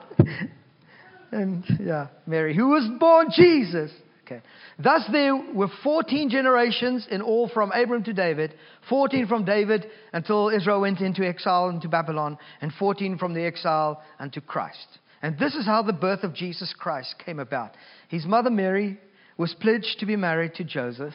And 1.32 1.64
yeah, 1.80 2.08
Mary, 2.26 2.56
who 2.56 2.70
was 2.70 2.90
born 3.00 3.28
Jesus. 3.36 3.92
Okay. 4.26 4.42
Thus 4.78 5.04
there 5.12 5.36
were 5.36 5.70
14 5.84 6.30
generations 6.30 7.08
in 7.10 7.22
all 7.22 7.50
from 7.50 7.72
Abram 7.72 8.04
to 8.04 8.14
David, 8.14 8.54
14 8.90 9.26
from 9.28 9.46
David 9.46 9.88
until 10.12 10.50
Israel 10.50 10.82
went 10.82 11.00
into 11.00 11.26
exile 11.26 11.70
into 11.70 11.88
Babylon, 11.88 12.38
and 12.60 12.74
14 12.74 13.18
from 13.18 13.34
the 13.34 13.46
exile 13.46 14.04
unto 14.20 14.42
Christ. 14.42 15.00
And 15.22 15.40
this 15.40 15.56
is 15.56 15.66
how 15.66 15.82
the 15.82 15.94
birth 15.94 16.24
of 16.24 16.34
Jesus 16.34 16.74
Christ 16.78 17.16
came 17.26 17.40
about. 17.40 17.72
His 18.10 18.26
mother 18.26 18.50
Mary 18.50 19.00
was 19.38 19.56
pledged 19.62 20.00
to 20.00 20.06
be 20.06 20.18
married 20.18 20.56
to 20.56 20.66
Joseph, 20.66 21.14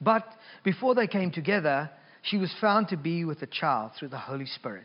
but 0.00 0.24
before 0.64 0.94
they 0.94 1.06
came 1.06 1.30
together, 1.30 1.90
she 2.22 2.36
was 2.36 2.54
found 2.60 2.88
to 2.88 2.96
be 2.96 3.24
with 3.24 3.40
a 3.42 3.46
child 3.46 3.92
through 3.98 4.08
the 4.08 4.18
Holy 4.18 4.46
Spirit. 4.46 4.84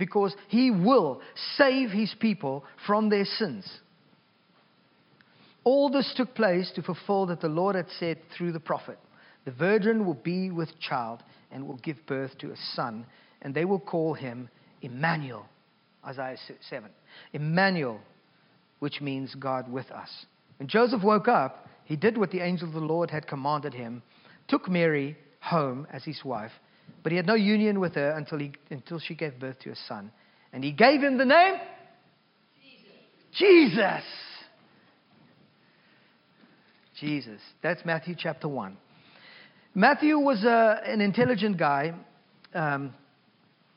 because 0.00 0.34
he 0.48 0.70
will 0.72 1.20
save 1.56 1.90
his 1.90 2.12
people 2.18 2.64
from 2.86 3.10
their 3.10 3.26
sins. 3.26 3.70
All 5.62 5.90
this 5.90 6.12
took 6.16 6.34
place 6.34 6.72
to 6.74 6.82
fulfill 6.82 7.26
that 7.26 7.42
the 7.42 7.48
Lord 7.48 7.76
had 7.76 7.86
said 8.00 8.18
through 8.36 8.52
the 8.52 8.58
prophet 8.58 8.98
The 9.44 9.52
virgin 9.52 10.06
will 10.06 10.14
be 10.14 10.50
with 10.50 10.80
child 10.80 11.22
and 11.52 11.68
will 11.68 11.76
give 11.76 12.06
birth 12.06 12.36
to 12.38 12.50
a 12.50 12.56
son, 12.74 13.04
and 13.42 13.54
they 13.54 13.66
will 13.66 13.78
call 13.78 14.14
him 14.14 14.48
Emmanuel. 14.80 15.46
Isaiah 16.04 16.38
7. 16.68 16.88
Emmanuel, 17.34 18.00
which 18.78 19.02
means 19.02 19.34
God 19.34 19.70
with 19.70 19.90
us. 19.90 20.08
When 20.58 20.66
Joseph 20.66 21.02
woke 21.04 21.28
up, 21.28 21.68
he 21.84 21.96
did 21.96 22.16
what 22.16 22.30
the 22.30 22.40
angel 22.40 22.68
of 22.68 22.74
the 22.74 22.80
Lord 22.80 23.10
had 23.10 23.26
commanded 23.26 23.74
him, 23.74 24.02
took 24.48 24.66
Mary 24.66 25.18
home 25.40 25.86
as 25.92 26.04
his 26.04 26.24
wife, 26.24 26.52
But 27.02 27.12
he 27.12 27.16
had 27.16 27.26
no 27.26 27.34
union 27.34 27.80
with 27.80 27.94
her 27.94 28.10
until, 28.10 28.38
he, 28.38 28.52
until 28.70 28.98
she 28.98 29.14
gave 29.14 29.38
birth 29.38 29.58
to 29.60 29.70
a 29.70 29.76
son. 29.88 30.10
And 30.52 30.64
he 30.64 30.72
gave 30.72 31.00
him 31.00 31.18
the 31.18 31.24
name 31.24 31.54
Jesus. 33.32 34.02
Jesus. 36.98 37.40
That's 37.62 37.84
Matthew 37.84 38.14
chapter 38.18 38.48
1. 38.48 38.76
Matthew 39.74 40.18
was 40.18 40.42
a, 40.44 40.80
an 40.84 41.00
intelligent 41.00 41.56
guy, 41.56 41.94
um, 42.54 42.92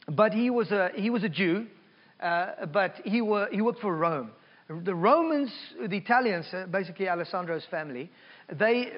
but 0.07 0.33
he 0.33 0.49
was 0.49 0.71
a, 0.71 0.89
he 0.95 1.09
was 1.09 1.23
a 1.23 1.29
Jew, 1.29 1.67
uh, 2.19 2.65
but 2.73 2.95
he, 3.05 3.21
were, 3.21 3.47
he 3.51 3.61
worked 3.61 3.79
for 3.79 3.95
Rome. 3.95 4.31
The 4.67 4.95
Romans, 4.95 5.51
the 5.87 5.97
Italians, 5.97 6.47
uh, 6.51 6.65
basically 6.65 7.07
Alessandro's 7.07 7.65
family, 7.69 8.09
they, 8.51 8.93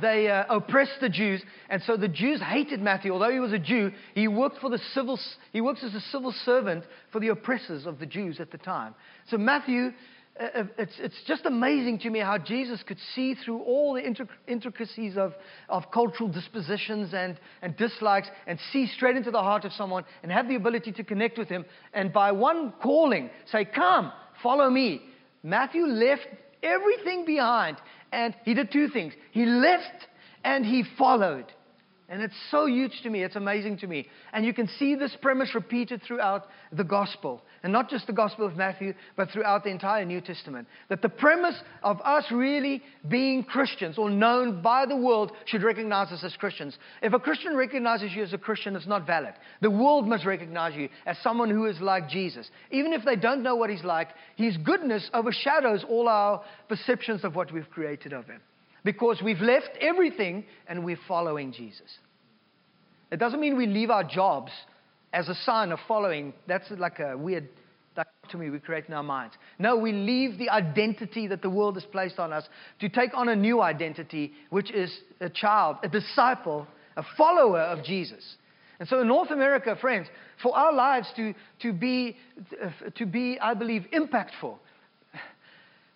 they 0.00 0.28
uh, 0.28 0.44
oppressed 0.48 1.00
the 1.00 1.08
Jews, 1.08 1.42
and 1.68 1.82
so 1.82 1.96
the 1.96 2.08
Jews 2.08 2.40
hated 2.40 2.80
Matthew. 2.80 3.12
Although 3.12 3.30
he 3.30 3.40
was 3.40 3.52
a 3.52 3.58
Jew, 3.58 3.90
he 4.14 4.28
worked 4.28 4.58
for 4.58 4.70
the 4.70 4.80
civil, 4.94 5.18
he 5.52 5.60
works 5.60 5.82
as 5.84 5.94
a 5.94 6.00
civil 6.00 6.32
servant 6.44 6.84
for 7.12 7.20
the 7.20 7.28
oppressors 7.28 7.86
of 7.86 7.98
the 7.98 8.06
Jews 8.06 8.40
at 8.40 8.50
the 8.50 8.58
time. 8.58 8.94
So 9.28 9.38
Matthew, 9.38 9.92
uh, 10.40 10.44
uh 10.60 10.64
it's, 10.78 10.92
it's 10.98 11.22
just 11.26 11.46
amazing 11.46 11.98
to 12.00 12.10
me 12.10 12.20
how 12.20 12.38
Jesus 12.38 12.82
could 12.86 12.98
see 13.14 13.34
through 13.34 13.60
all 13.60 13.94
the 13.94 14.26
intricacies 14.46 15.16
of, 15.16 15.34
of 15.68 15.90
cultural 15.92 16.28
dispositions 16.28 17.12
and, 17.12 17.38
and 17.62 17.76
dislikes 17.76 18.28
and 18.46 18.58
see 18.72 18.86
straight 18.86 19.16
into 19.16 19.30
the 19.30 19.42
heart 19.42 19.64
of 19.64 19.72
someone 19.72 20.04
and 20.22 20.30
have 20.30 20.48
the 20.48 20.56
ability 20.56 20.92
to 20.92 21.04
connect 21.04 21.38
with 21.38 21.48
him. 21.48 21.64
And 21.92 22.12
by 22.12 22.32
one 22.32 22.72
calling, 22.82 23.30
say, 23.50 23.64
Come, 23.64 24.12
follow 24.42 24.70
me. 24.70 25.02
Matthew 25.42 25.86
left 25.86 26.26
everything 26.62 27.24
behind 27.24 27.76
and 28.12 28.34
he 28.44 28.54
did 28.54 28.72
two 28.72 28.88
things. 28.88 29.12
He 29.32 29.44
left 29.46 30.08
and 30.44 30.64
he 30.64 30.84
followed. 30.98 31.46
And 32.08 32.22
it's 32.22 32.34
so 32.50 32.66
huge 32.66 33.00
to 33.04 33.10
me. 33.10 33.22
It's 33.22 33.36
amazing 33.36 33.78
to 33.78 33.86
me. 33.86 34.08
And 34.32 34.44
you 34.44 34.52
can 34.52 34.66
see 34.78 34.96
this 34.96 35.16
premise 35.22 35.54
repeated 35.54 36.02
throughout 36.02 36.46
the 36.72 36.82
gospel. 36.82 37.42
And 37.62 37.72
not 37.72 37.90
just 37.90 38.06
the 38.06 38.12
gospel 38.14 38.46
of 38.46 38.56
Matthew, 38.56 38.94
but 39.16 39.30
throughout 39.30 39.64
the 39.64 39.70
entire 39.70 40.04
New 40.04 40.20
Testament. 40.22 40.66
That 40.88 41.02
the 41.02 41.10
premise 41.10 41.56
of 41.82 42.00
us 42.00 42.24
really 42.30 42.82
being 43.08 43.44
Christians 43.44 43.98
or 43.98 44.08
known 44.08 44.62
by 44.62 44.86
the 44.86 44.96
world 44.96 45.32
should 45.44 45.62
recognize 45.62 46.10
us 46.10 46.24
as 46.24 46.34
Christians. 46.36 46.78
If 47.02 47.12
a 47.12 47.18
Christian 47.18 47.56
recognizes 47.56 48.12
you 48.14 48.22
as 48.22 48.32
a 48.32 48.38
Christian, 48.38 48.76
it's 48.76 48.86
not 48.86 49.06
valid. 49.06 49.34
The 49.60 49.70
world 49.70 50.08
must 50.08 50.24
recognize 50.24 50.74
you 50.74 50.88
as 51.04 51.18
someone 51.22 51.50
who 51.50 51.66
is 51.66 51.80
like 51.80 52.08
Jesus. 52.08 52.50
Even 52.70 52.94
if 52.94 53.04
they 53.04 53.16
don't 53.16 53.42
know 53.42 53.56
what 53.56 53.68
he's 53.68 53.84
like, 53.84 54.08
his 54.36 54.56
goodness 54.56 55.10
overshadows 55.12 55.84
all 55.88 56.08
our 56.08 56.42
perceptions 56.68 57.24
of 57.24 57.36
what 57.36 57.52
we've 57.52 57.68
created 57.70 58.14
of 58.14 58.26
him 58.26 58.40
because 58.84 59.20
we've 59.22 59.40
left 59.40 59.70
everything 59.80 60.44
and 60.66 60.84
we're 60.84 60.98
following 61.06 61.52
Jesus. 61.52 61.98
It 63.10 63.18
doesn't 63.18 63.40
mean 63.40 63.56
we 63.56 63.66
leave 63.66 63.90
our 63.90 64.04
jobs 64.04 64.52
as 65.12 65.28
a 65.28 65.34
sign 65.34 65.72
of 65.72 65.78
following. 65.88 66.32
That's 66.46 66.70
like 66.70 66.98
a 66.98 67.16
weird 67.16 67.48
dichotomy 67.94 68.50
we 68.50 68.58
create 68.60 68.84
in 68.88 68.94
our 68.94 69.02
minds. 69.02 69.34
No, 69.58 69.76
we 69.76 69.92
leave 69.92 70.38
the 70.38 70.50
identity 70.50 71.26
that 71.28 71.42
the 71.42 71.50
world 71.50 71.74
has 71.74 71.84
placed 71.84 72.18
on 72.18 72.32
us 72.32 72.48
to 72.80 72.88
take 72.88 73.10
on 73.14 73.28
a 73.28 73.36
new 73.36 73.60
identity, 73.60 74.32
which 74.50 74.70
is 74.70 74.96
a 75.20 75.28
child, 75.28 75.76
a 75.82 75.88
disciple, 75.88 76.66
a 76.96 77.02
follower 77.16 77.60
of 77.60 77.84
Jesus. 77.84 78.36
And 78.78 78.88
so 78.88 79.00
in 79.00 79.08
North 79.08 79.30
America, 79.30 79.76
friends, 79.80 80.06
for 80.42 80.56
our 80.56 80.72
lives 80.72 81.08
to, 81.16 81.34
to, 81.62 81.72
be, 81.72 82.16
to 82.96 83.06
be, 83.06 83.38
I 83.40 83.54
believe, 83.54 83.86
impactful, 83.92 84.56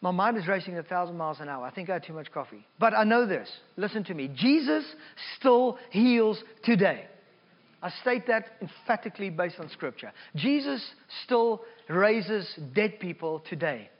my 0.02 0.10
mind 0.10 0.36
is 0.36 0.46
racing 0.46 0.76
a 0.76 0.82
thousand 0.82 1.16
miles 1.16 1.40
an 1.40 1.48
hour. 1.48 1.64
I 1.64 1.70
think 1.70 1.88
I 1.88 1.94
had 1.94 2.04
too 2.04 2.12
much 2.12 2.30
coffee. 2.30 2.66
But 2.78 2.92
I 2.92 3.04
know 3.04 3.26
this. 3.26 3.48
Listen 3.78 4.04
to 4.04 4.12
me. 4.12 4.28
Jesus 4.34 4.84
still 5.38 5.78
heals 5.90 6.42
today. 6.62 7.06
I 7.84 7.90
state 8.00 8.26
that 8.28 8.46
emphatically 8.62 9.28
based 9.28 9.60
on 9.60 9.68
Scripture. 9.68 10.10
Jesus 10.34 10.82
still 11.26 11.60
raises 11.86 12.48
dead 12.74 12.98
people 12.98 13.44
today. 13.50 13.90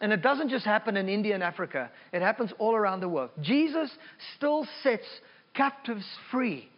And 0.00 0.12
it 0.12 0.22
doesn't 0.22 0.48
just 0.48 0.64
happen 0.64 0.96
in 0.96 1.08
India 1.08 1.34
and 1.34 1.42
Africa, 1.44 1.88
it 2.12 2.20
happens 2.20 2.52
all 2.58 2.74
around 2.74 2.98
the 2.98 3.08
world. 3.08 3.30
Jesus 3.40 3.88
still 4.36 4.66
sets 4.82 5.06
captives 5.54 6.04
free. 6.32 6.68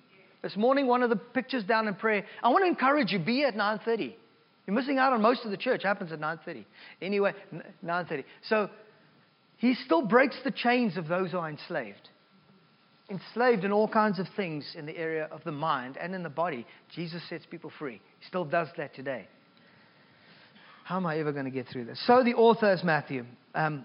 This 0.43 0.55
morning, 0.55 0.87
one 0.87 1.03
of 1.03 1.09
the 1.09 1.17
pictures 1.17 1.65
down 1.65 1.89
in 1.89 1.95
prayer, 1.95 2.27
I 2.43 2.51
want 2.51 2.65
to 2.65 2.69
encourage 2.69 3.11
you, 3.11 3.19
be 3.19 3.45
at 3.45 3.57
930. 3.57 4.15
You're 4.67 4.77
missing 4.77 4.99
out 4.99 5.15
on 5.15 5.23
most 5.23 5.47
of 5.47 5.51
the 5.51 5.57
church. 5.57 5.81
It 5.81 5.87
happens 5.87 6.13
at 6.13 6.21
9:30. 6.21 6.67
Anyway, 7.01 7.33
9:30. 7.83 8.25
So 8.49 8.69
he 9.57 9.75
still 9.75 10.03
breaks 10.03 10.37
the 10.45 10.51
chains 10.51 10.99
of 10.99 11.09
those 11.09 11.31
who 11.31 11.39
are 11.39 11.49
enslaved. 11.49 12.11
Enslaved 13.11 13.65
in 13.65 13.73
all 13.73 13.87
kinds 13.87 14.19
of 14.19 14.27
things 14.35 14.65
in 14.77 14.87
the 14.87 14.97
area 14.97 15.29
of 15.31 15.45
the 15.45 15.53
mind 15.53 15.99
and 15.99 16.15
in 16.15 16.23
the 16.23 16.31
body. 16.31 16.67
Jesus 16.95 17.23
sets 17.29 17.45
people 17.45 17.71
free. 17.79 18.01
He 18.21 18.27
still 18.27 18.47
does 18.47 18.69
that 18.79 18.95
today. 18.95 19.29
How 20.85 20.97
am 20.97 21.07
I 21.07 21.19
ever 21.19 21.33
going 21.33 21.45
to 21.45 21.51
get 21.51 21.67
through 21.69 21.85
this? 21.85 22.03
So 22.07 22.23
the 22.25 22.35
author 22.35 22.73
is 22.73 22.83
Matthew. 22.83 23.25
Um, 23.55 23.85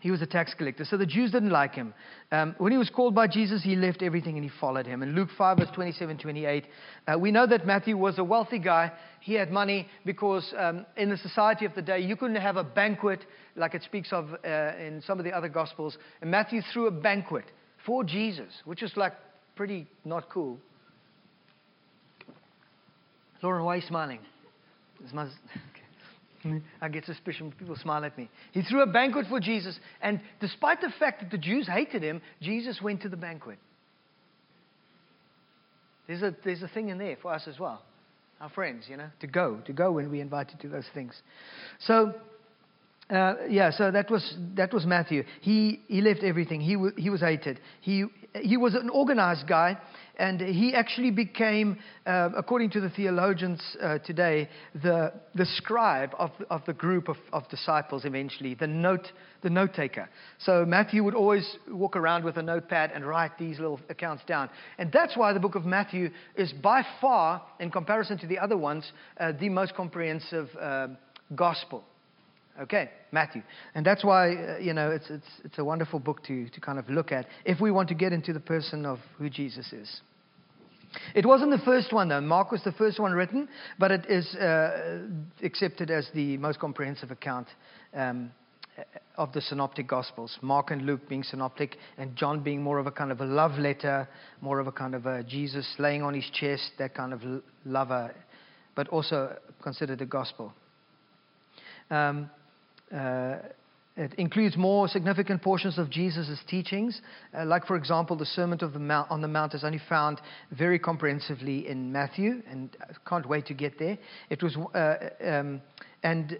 he 0.00 0.10
was 0.10 0.22
a 0.22 0.26
tax 0.26 0.54
collector. 0.54 0.84
So 0.84 0.96
the 0.96 1.06
Jews 1.06 1.30
didn't 1.30 1.50
like 1.50 1.74
him. 1.74 1.92
Um, 2.32 2.54
when 2.58 2.72
he 2.72 2.78
was 2.78 2.88
called 2.88 3.14
by 3.14 3.26
Jesus, 3.26 3.62
he 3.62 3.76
left 3.76 4.02
everything 4.02 4.36
and 4.36 4.44
he 4.44 4.50
followed 4.60 4.86
him. 4.86 5.02
In 5.02 5.14
Luke 5.14 5.28
5, 5.36 5.58
verse 5.58 5.68
27 5.74 6.18
28, 6.18 6.66
uh, 7.06 7.18
we 7.18 7.30
know 7.30 7.46
that 7.46 7.66
Matthew 7.66 7.96
was 7.96 8.18
a 8.18 8.24
wealthy 8.24 8.58
guy. 8.58 8.92
He 9.20 9.34
had 9.34 9.50
money 9.50 9.88
because 10.06 10.52
um, 10.58 10.86
in 10.96 11.10
the 11.10 11.18
society 11.18 11.66
of 11.66 11.74
the 11.74 11.82
day, 11.82 12.00
you 12.00 12.16
couldn't 12.16 12.36
have 12.36 12.56
a 12.56 12.64
banquet 12.64 13.20
like 13.56 13.74
it 13.74 13.82
speaks 13.82 14.12
of 14.12 14.30
uh, 14.44 14.48
in 14.78 15.02
some 15.06 15.18
of 15.18 15.24
the 15.24 15.32
other 15.32 15.48
Gospels. 15.48 15.98
And 16.22 16.30
Matthew 16.30 16.62
threw 16.72 16.86
a 16.86 16.90
banquet 16.90 17.44
for 17.90 18.04
Jesus, 18.04 18.52
which 18.66 18.84
is 18.84 18.92
like 18.96 19.14
pretty 19.56 19.84
not 20.04 20.30
cool. 20.30 20.58
Lauren, 23.42 23.64
why 23.64 23.72
are 23.72 23.76
you 23.78 23.82
smiling? 23.82 24.20
I 26.80 26.88
get 26.88 27.04
suspicion 27.04 27.46
when 27.48 27.56
people 27.56 27.74
smile 27.74 28.04
at 28.04 28.16
me. 28.16 28.30
He 28.52 28.62
threw 28.62 28.82
a 28.82 28.86
banquet 28.86 29.26
for 29.28 29.40
Jesus, 29.40 29.76
and 30.00 30.20
despite 30.40 30.80
the 30.80 30.92
fact 31.00 31.20
that 31.20 31.32
the 31.32 31.36
Jews 31.36 31.66
hated 31.66 32.04
him, 32.04 32.22
Jesus 32.40 32.80
went 32.80 33.02
to 33.02 33.08
the 33.08 33.16
banquet. 33.16 33.58
There's 36.06 36.22
a, 36.22 36.32
there's 36.44 36.62
a 36.62 36.68
thing 36.68 36.90
in 36.90 36.98
there 36.98 37.16
for 37.20 37.32
us 37.34 37.48
as 37.48 37.58
well, 37.58 37.82
our 38.40 38.50
friends, 38.50 38.84
you 38.88 38.98
know, 38.98 39.10
to 39.18 39.26
go, 39.26 39.56
to 39.66 39.72
go 39.72 39.90
when 39.90 40.12
we 40.12 40.20
invited 40.20 40.60
to 40.60 40.68
those 40.68 40.86
things. 40.94 41.20
So, 41.80 42.14
uh, 43.10 43.34
yeah, 43.48 43.70
so 43.70 43.90
that 43.90 44.10
was, 44.10 44.36
that 44.54 44.72
was 44.72 44.86
Matthew. 44.86 45.24
He, 45.40 45.82
he 45.88 46.00
left 46.00 46.22
everything. 46.22 46.60
He, 46.60 46.74
w- 46.74 46.92
he 46.96 47.10
was 47.10 47.20
hated. 47.20 47.60
He, 47.80 48.04
he 48.34 48.56
was 48.56 48.74
an 48.74 48.88
organized 48.88 49.48
guy, 49.48 49.78
and 50.16 50.40
he 50.40 50.74
actually 50.74 51.10
became, 51.10 51.78
uh, 52.06 52.28
according 52.36 52.70
to 52.70 52.80
the 52.80 52.90
theologians 52.90 53.60
uh, 53.82 53.98
today, 53.98 54.48
the, 54.82 55.12
the 55.34 55.46
scribe 55.46 56.14
of, 56.18 56.30
of 56.50 56.62
the 56.66 56.72
group 56.72 57.08
of, 57.08 57.16
of 57.32 57.48
disciples 57.48 58.04
eventually, 58.04 58.54
the 58.54 58.66
note, 58.66 59.08
the 59.42 59.50
note 59.50 59.74
taker. 59.74 60.08
So 60.38 60.64
Matthew 60.64 61.02
would 61.02 61.14
always 61.14 61.56
walk 61.68 61.96
around 61.96 62.24
with 62.24 62.36
a 62.36 62.42
notepad 62.42 62.92
and 62.94 63.04
write 63.04 63.38
these 63.38 63.58
little 63.58 63.80
accounts 63.88 64.22
down. 64.26 64.50
And 64.78 64.92
that's 64.92 65.16
why 65.16 65.32
the 65.32 65.40
book 65.40 65.56
of 65.56 65.64
Matthew 65.64 66.10
is 66.36 66.52
by 66.52 66.84
far, 67.00 67.42
in 67.58 67.70
comparison 67.70 68.18
to 68.18 68.26
the 68.26 68.38
other 68.38 68.56
ones, 68.56 68.92
uh, 69.18 69.32
the 69.32 69.48
most 69.48 69.74
comprehensive 69.74 70.48
uh, 70.60 70.88
gospel. 71.34 71.84
Okay, 72.58 72.90
Matthew. 73.12 73.42
And 73.74 73.86
that's 73.86 74.04
why, 74.04 74.34
uh, 74.34 74.58
you 74.58 74.74
know, 74.74 74.90
it's, 74.90 75.08
it's, 75.08 75.26
it's 75.44 75.58
a 75.58 75.64
wonderful 75.64 75.98
book 75.98 76.22
to, 76.24 76.48
to 76.48 76.60
kind 76.60 76.78
of 76.78 76.88
look 76.90 77.12
at 77.12 77.26
if 77.44 77.60
we 77.60 77.70
want 77.70 77.88
to 77.88 77.94
get 77.94 78.12
into 78.12 78.32
the 78.32 78.40
person 78.40 78.84
of 78.84 78.98
who 79.18 79.30
Jesus 79.30 79.72
is. 79.72 80.00
It 81.14 81.24
wasn't 81.24 81.52
the 81.52 81.64
first 81.64 81.92
one, 81.92 82.08
though. 82.08 82.20
Mark 82.20 82.50
was 82.50 82.62
the 82.64 82.72
first 82.72 82.98
one 82.98 83.12
written, 83.12 83.48
but 83.78 83.92
it 83.92 84.06
is 84.08 84.34
uh, 84.34 85.02
accepted 85.42 85.90
as 85.90 86.08
the 86.14 86.36
most 86.38 86.58
comprehensive 86.58 87.10
account 87.12 87.46
um, 87.94 88.32
of 89.16 89.32
the 89.32 89.40
synoptic 89.40 89.86
gospels. 89.86 90.36
Mark 90.42 90.70
and 90.72 90.86
Luke 90.86 91.08
being 91.08 91.22
synoptic, 91.22 91.76
and 91.96 92.16
John 92.16 92.42
being 92.42 92.62
more 92.62 92.78
of 92.78 92.86
a 92.86 92.90
kind 92.90 93.12
of 93.12 93.20
a 93.20 93.24
love 93.24 93.52
letter, 93.58 94.08
more 94.40 94.58
of 94.58 94.66
a 94.66 94.72
kind 94.72 94.94
of 94.94 95.06
a 95.06 95.22
Jesus 95.22 95.66
laying 95.78 96.02
on 96.02 96.14
his 96.14 96.28
chest, 96.32 96.72
that 96.78 96.94
kind 96.94 97.12
of 97.12 97.22
lover, 97.64 98.12
but 98.74 98.88
also 98.88 99.36
considered 99.62 100.00
a 100.00 100.06
gospel. 100.06 100.52
Um, 101.90 102.30
uh, 102.94 103.36
it 103.96 104.14
includes 104.14 104.56
more 104.56 104.88
significant 104.88 105.42
portions 105.42 105.76
of 105.76 105.90
Jesus' 105.90 106.38
teachings, 106.48 107.00
uh, 107.36 107.44
like, 107.44 107.66
for 107.66 107.76
example, 107.76 108.16
the 108.16 108.24
Sermon 108.24 108.58
the 108.58 108.78
Mount, 108.78 109.10
on 109.10 109.20
the 109.20 109.28
Mount 109.28 109.52
is 109.52 109.64
only 109.64 109.80
found 109.88 110.20
very 110.56 110.78
comprehensively 110.78 111.68
in 111.68 111.92
Matthew, 111.92 112.42
and 112.48 112.74
I 112.80 112.94
can't 113.08 113.28
wait 113.28 113.46
to 113.46 113.54
get 113.54 113.78
there. 113.78 113.98
It 114.30 114.42
was, 114.42 114.56
uh, 114.56 114.94
um, 115.22 115.60
and 116.02 116.38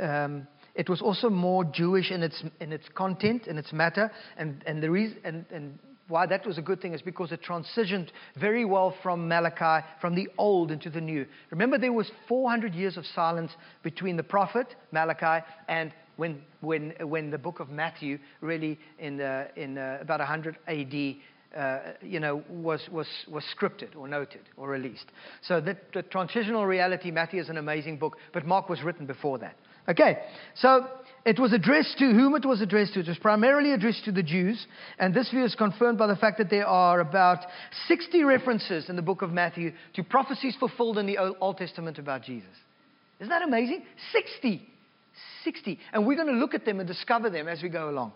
um, 0.00 0.48
it 0.74 0.88
was 0.88 1.00
also 1.00 1.30
more 1.30 1.64
Jewish 1.64 2.10
in 2.10 2.22
its, 2.22 2.42
in 2.60 2.72
its 2.72 2.88
content, 2.94 3.46
in 3.46 3.56
its 3.56 3.72
matter, 3.72 4.10
and, 4.36 4.64
and, 4.66 4.82
the 4.82 4.90
reason, 4.90 5.18
and, 5.22 5.44
and 5.52 5.78
why 6.08 6.26
that 6.26 6.46
was 6.46 6.58
a 6.58 6.62
good 6.62 6.80
thing 6.80 6.94
is 6.94 7.02
because 7.02 7.32
it 7.32 7.42
transitioned 7.42 8.08
very 8.38 8.64
well 8.64 8.94
from 9.02 9.28
Malachi, 9.28 9.84
from 10.00 10.14
the 10.14 10.28
old 10.38 10.70
into 10.70 10.90
the 10.90 11.00
new. 11.00 11.26
Remember, 11.50 11.78
there 11.78 11.92
was 11.92 12.10
400 12.28 12.74
years 12.74 12.96
of 12.96 13.04
silence 13.06 13.52
between 13.82 14.16
the 14.16 14.22
prophet 14.22 14.74
Malachi 14.92 15.44
and 15.68 15.92
when, 16.16 16.42
when, 16.60 16.94
when 17.00 17.30
the 17.30 17.38
book 17.38 17.60
of 17.60 17.68
Matthew, 17.68 18.18
really 18.40 18.78
in, 18.98 19.20
in 19.56 19.78
uh, 19.78 19.98
about 20.00 20.20
100 20.20 20.58
AD, 20.66 21.16
uh, 21.56 21.78
you 22.02 22.20
know, 22.20 22.42
was, 22.48 22.80
was, 22.90 23.06
was 23.28 23.44
scripted 23.56 23.96
or 23.96 24.08
noted 24.08 24.42
or 24.56 24.68
released. 24.68 25.06
So 25.42 25.60
the 25.60 26.02
transitional 26.02 26.66
reality, 26.66 27.10
Matthew 27.10 27.40
is 27.40 27.48
an 27.48 27.56
amazing 27.56 27.98
book, 27.98 28.16
but 28.32 28.46
Mark 28.46 28.68
was 28.68 28.82
written 28.82 29.06
before 29.06 29.38
that. 29.38 29.56
Okay, 29.88 30.18
so 30.54 30.86
it 31.26 31.40
was 31.40 31.52
addressed 31.52 31.98
to 31.98 32.04
whom 32.04 32.36
it 32.36 32.46
was 32.46 32.60
addressed 32.60 32.94
to. 32.94 33.00
It 33.00 33.08
was 33.08 33.18
primarily 33.18 33.72
addressed 33.72 34.04
to 34.04 34.12
the 34.12 34.22
Jews, 34.22 34.64
and 34.96 35.12
this 35.12 35.28
view 35.28 35.44
is 35.44 35.56
confirmed 35.56 35.98
by 35.98 36.06
the 36.06 36.14
fact 36.14 36.38
that 36.38 36.50
there 36.50 36.68
are 36.68 37.00
about 37.00 37.40
60 37.88 38.22
references 38.22 38.88
in 38.88 38.94
the 38.94 39.02
book 39.02 39.22
of 39.22 39.32
Matthew 39.32 39.72
to 39.94 40.04
prophecies 40.04 40.54
fulfilled 40.60 40.98
in 40.98 41.06
the 41.06 41.18
Old 41.18 41.58
Testament 41.58 41.98
about 41.98 42.22
Jesus. 42.22 42.48
Isn't 43.18 43.30
that 43.30 43.42
amazing? 43.42 43.84
60. 44.12 44.68
60. 45.42 45.80
And 45.92 46.06
we're 46.06 46.14
going 46.14 46.32
to 46.32 46.38
look 46.40 46.54
at 46.54 46.64
them 46.64 46.78
and 46.78 46.86
discover 46.86 47.28
them 47.28 47.48
as 47.48 47.60
we 47.60 47.70
go 47.70 47.90
along. 47.90 48.12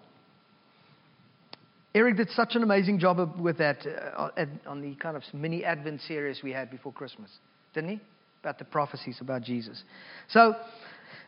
Eric 1.92 2.16
did 2.16 2.30
such 2.30 2.54
an 2.54 2.62
amazing 2.62 3.00
job 3.00 3.40
with 3.40 3.58
that 3.58 3.84
uh, 3.84 4.28
on 4.66 4.80
the 4.82 4.94
kind 4.94 5.16
of 5.16 5.24
mini 5.34 5.64
Advent 5.64 6.00
series 6.02 6.40
we 6.44 6.52
had 6.52 6.70
before 6.70 6.92
Christmas, 6.92 7.30
didn't 7.74 7.90
he? 7.90 8.00
About 8.44 8.60
the 8.60 8.64
prophecies 8.64 9.18
about 9.20 9.42
Jesus. 9.42 9.82
So, 10.28 10.54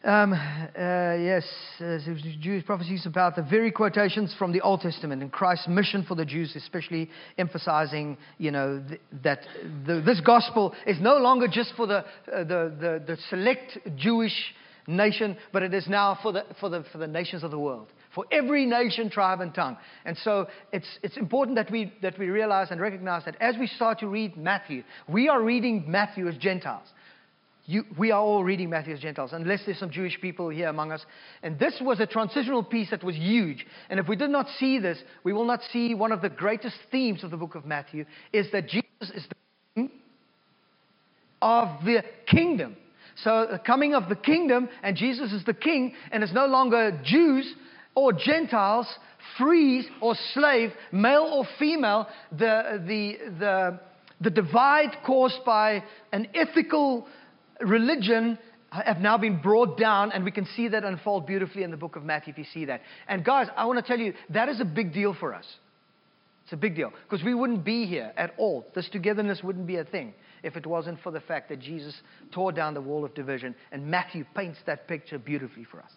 um, 0.04 0.32
uh, 0.32 1.14
yes, 1.14 1.44
uh, 1.80 1.98
Jewish 2.40 2.64
prophecies 2.66 3.06
about 3.06 3.36
the 3.36 3.42
very 3.42 3.70
quotations 3.70 4.34
from 4.36 4.52
the 4.52 4.60
Old 4.60 4.80
Testament 4.80 5.22
and 5.22 5.30
Christ's 5.30 5.68
mission 5.68 6.04
for 6.04 6.16
the 6.16 6.24
Jews, 6.24 6.54
especially 6.56 7.08
emphasizing, 7.38 8.16
you 8.38 8.50
know, 8.50 8.82
th- 8.88 9.00
that 9.22 9.40
the, 9.86 10.02
this 10.04 10.20
gospel 10.20 10.74
is 10.86 11.00
no 11.00 11.18
longer 11.18 11.46
just 11.46 11.74
for 11.76 11.86
the, 11.86 11.98
uh, 11.98 12.04
the, 12.38 12.74
the, 12.80 13.02
the, 13.06 13.16
select 13.30 13.78
Jewish 13.96 14.34
nation, 14.88 15.36
but 15.52 15.62
it 15.62 15.72
is 15.72 15.86
now 15.86 16.18
for 16.20 16.32
the, 16.32 16.44
for, 16.58 16.68
the, 16.68 16.84
for 16.90 16.98
the 16.98 17.06
nations 17.06 17.44
of 17.44 17.52
the 17.52 17.58
world, 17.58 17.86
for 18.14 18.24
every 18.32 18.66
nation, 18.66 19.08
tribe, 19.08 19.40
and 19.40 19.54
tongue. 19.54 19.76
And 20.04 20.16
so 20.18 20.48
it's, 20.72 20.98
it's 21.04 21.16
important 21.16 21.56
that 21.56 21.70
we, 21.70 21.92
that 22.02 22.18
we 22.18 22.26
realize 22.26 22.72
and 22.72 22.80
recognize 22.80 23.24
that 23.26 23.36
as 23.40 23.54
we 23.56 23.68
start 23.68 24.00
to 24.00 24.08
read 24.08 24.36
Matthew, 24.36 24.82
we 25.08 25.28
are 25.28 25.40
reading 25.40 25.84
Matthew 25.86 26.26
as 26.28 26.36
Gentiles. 26.38 26.88
You, 27.66 27.84
we 27.96 28.10
are 28.10 28.20
all 28.20 28.42
reading 28.42 28.70
Matthew 28.70 28.94
as 28.94 29.00
Gentiles, 29.00 29.30
unless 29.32 29.60
there's 29.64 29.78
some 29.78 29.90
Jewish 29.90 30.20
people 30.20 30.48
here 30.48 30.68
among 30.68 30.90
us. 30.90 31.04
And 31.44 31.58
this 31.58 31.80
was 31.80 32.00
a 32.00 32.06
transitional 32.06 32.64
piece 32.64 32.90
that 32.90 33.04
was 33.04 33.14
huge. 33.14 33.64
And 33.88 34.00
if 34.00 34.08
we 34.08 34.16
did 34.16 34.30
not 34.30 34.46
see 34.58 34.80
this, 34.80 34.98
we 35.22 35.32
will 35.32 35.44
not 35.44 35.60
see 35.72 35.94
one 35.94 36.10
of 36.10 36.22
the 36.22 36.28
greatest 36.28 36.76
themes 36.90 37.22
of 37.22 37.30
the 37.30 37.36
book 37.36 37.54
of 37.54 37.64
Matthew 37.64 38.04
is 38.32 38.50
that 38.50 38.68
Jesus 38.68 38.84
is 39.14 39.26
the 39.28 39.36
king 39.76 39.90
of 41.40 41.84
the 41.84 42.02
kingdom. 42.26 42.76
So 43.22 43.46
the 43.50 43.58
coming 43.58 43.94
of 43.94 44.08
the 44.08 44.16
kingdom, 44.16 44.68
and 44.82 44.96
Jesus 44.96 45.32
is 45.32 45.44
the 45.44 45.54
king, 45.54 45.94
and 46.10 46.24
it's 46.24 46.32
no 46.32 46.46
longer 46.46 46.98
Jews 47.04 47.52
or 47.94 48.12
Gentiles, 48.12 48.88
free 49.38 49.86
or 50.00 50.14
slave, 50.32 50.72
male 50.90 51.30
or 51.32 51.44
female. 51.58 52.08
The, 52.32 52.82
the, 52.86 53.16
the, 53.38 53.80
the 54.20 54.30
divide 54.30 54.96
caused 55.04 55.44
by 55.44 55.84
an 56.12 56.28
ethical 56.34 57.06
religion 57.64 58.38
have 58.70 58.98
now 58.98 59.18
been 59.18 59.40
brought 59.40 59.76
down, 59.78 60.12
and 60.12 60.24
we 60.24 60.30
can 60.30 60.46
see 60.56 60.68
that 60.68 60.84
unfold 60.84 61.26
beautifully 61.26 61.62
in 61.62 61.70
the 61.70 61.76
book 61.76 61.96
of 61.96 62.04
Matthew 62.04 62.32
if 62.32 62.38
you 62.38 62.44
see 62.52 62.64
that. 62.66 62.80
And 63.06 63.24
guys, 63.24 63.48
I 63.56 63.66
want 63.66 63.78
to 63.78 63.86
tell 63.86 63.98
you, 63.98 64.14
that 64.30 64.48
is 64.48 64.60
a 64.60 64.64
big 64.64 64.94
deal 64.94 65.14
for 65.14 65.34
us. 65.34 65.44
It's 66.44 66.52
a 66.52 66.56
big 66.56 66.74
deal 66.74 66.92
because 67.08 67.24
we 67.24 67.34
wouldn't 67.34 67.64
be 67.64 67.86
here 67.86 68.12
at 68.16 68.34
all. 68.38 68.66
This 68.74 68.88
togetherness 68.90 69.42
wouldn't 69.42 69.66
be 69.66 69.76
a 69.76 69.84
thing 69.84 70.14
if 70.42 70.56
it 70.56 70.66
wasn't 70.66 71.00
for 71.02 71.12
the 71.12 71.20
fact 71.20 71.50
that 71.50 71.60
Jesus 71.60 71.94
tore 72.32 72.50
down 72.50 72.74
the 72.74 72.80
wall 72.80 73.04
of 73.04 73.14
division, 73.14 73.54
and 73.70 73.86
Matthew 73.86 74.24
paints 74.34 74.58
that 74.66 74.88
picture 74.88 75.18
beautifully 75.18 75.64
for 75.64 75.80
us. 75.80 75.90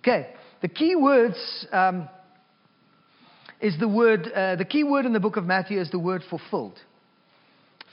Okay, 0.00 0.34
the 0.60 0.68
key 0.68 0.96
words 0.96 1.66
um, 1.72 2.08
is 3.60 3.78
the 3.78 3.88
word, 3.88 4.30
uh, 4.34 4.56
the 4.56 4.66
key 4.66 4.84
word 4.84 5.06
in 5.06 5.14
the 5.14 5.20
book 5.20 5.36
of 5.36 5.44
Matthew 5.44 5.80
is 5.80 5.90
the 5.90 5.98
word 5.98 6.22
fulfilled 6.28 6.78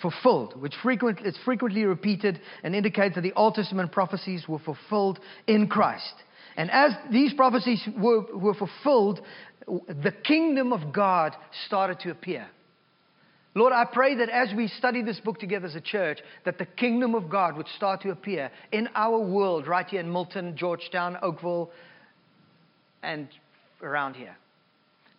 fulfilled, 0.01 0.59
which 0.59 0.73
frequent, 0.81 1.19
is 1.21 1.37
frequently 1.45 1.83
repeated 1.83 2.39
and 2.63 2.75
indicates 2.75 3.15
that 3.15 3.21
the 3.21 3.33
Old 3.33 3.55
Testament 3.55 3.91
prophecies 3.91 4.47
were 4.47 4.59
fulfilled 4.59 5.19
in 5.47 5.67
Christ. 5.67 6.13
And 6.57 6.69
as 6.71 6.91
these 7.11 7.33
prophecies 7.33 7.81
were, 7.97 8.25
were 8.35 8.53
fulfilled, 8.53 9.21
the 9.67 10.13
kingdom 10.23 10.73
of 10.73 10.93
God 10.93 11.35
started 11.65 11.99
to 12.01 12.11
appear. 12.11 12.47
Lord, 13.53 13.73
I 13.73 13.83
pray 13.85 14.15
that 14.15 14.29
as 14.29 14.53
we 14.55 14.67
study 14.67 15.01
this 15.01 15.19
book 15.19 15.39
together 15.39 15.67
as 15.67 15.75
a 15.75 15.81
church, 15.81 16.19
that 16.45 16.57
the 16.57 16.65
kingdom 16.65 17.15
of 17.15 17.29
God 17.29 17.57
would 17.57 17.67
start 17.75 18.01
to 18.01 18.11
appear 18.11 18.49
in 18.71 18.87
our 18.95 19.19
world, 19.19 19.67
right 19.67 19.85
here 19.85 19.99
in 19.99 20.11
Milton, 20.11 20.55
Georgetown, 20.55 21.17
Oakville, 21.21 21.69
and 23.03 23.27
around 23.81 24.13
here. 24.13 24.35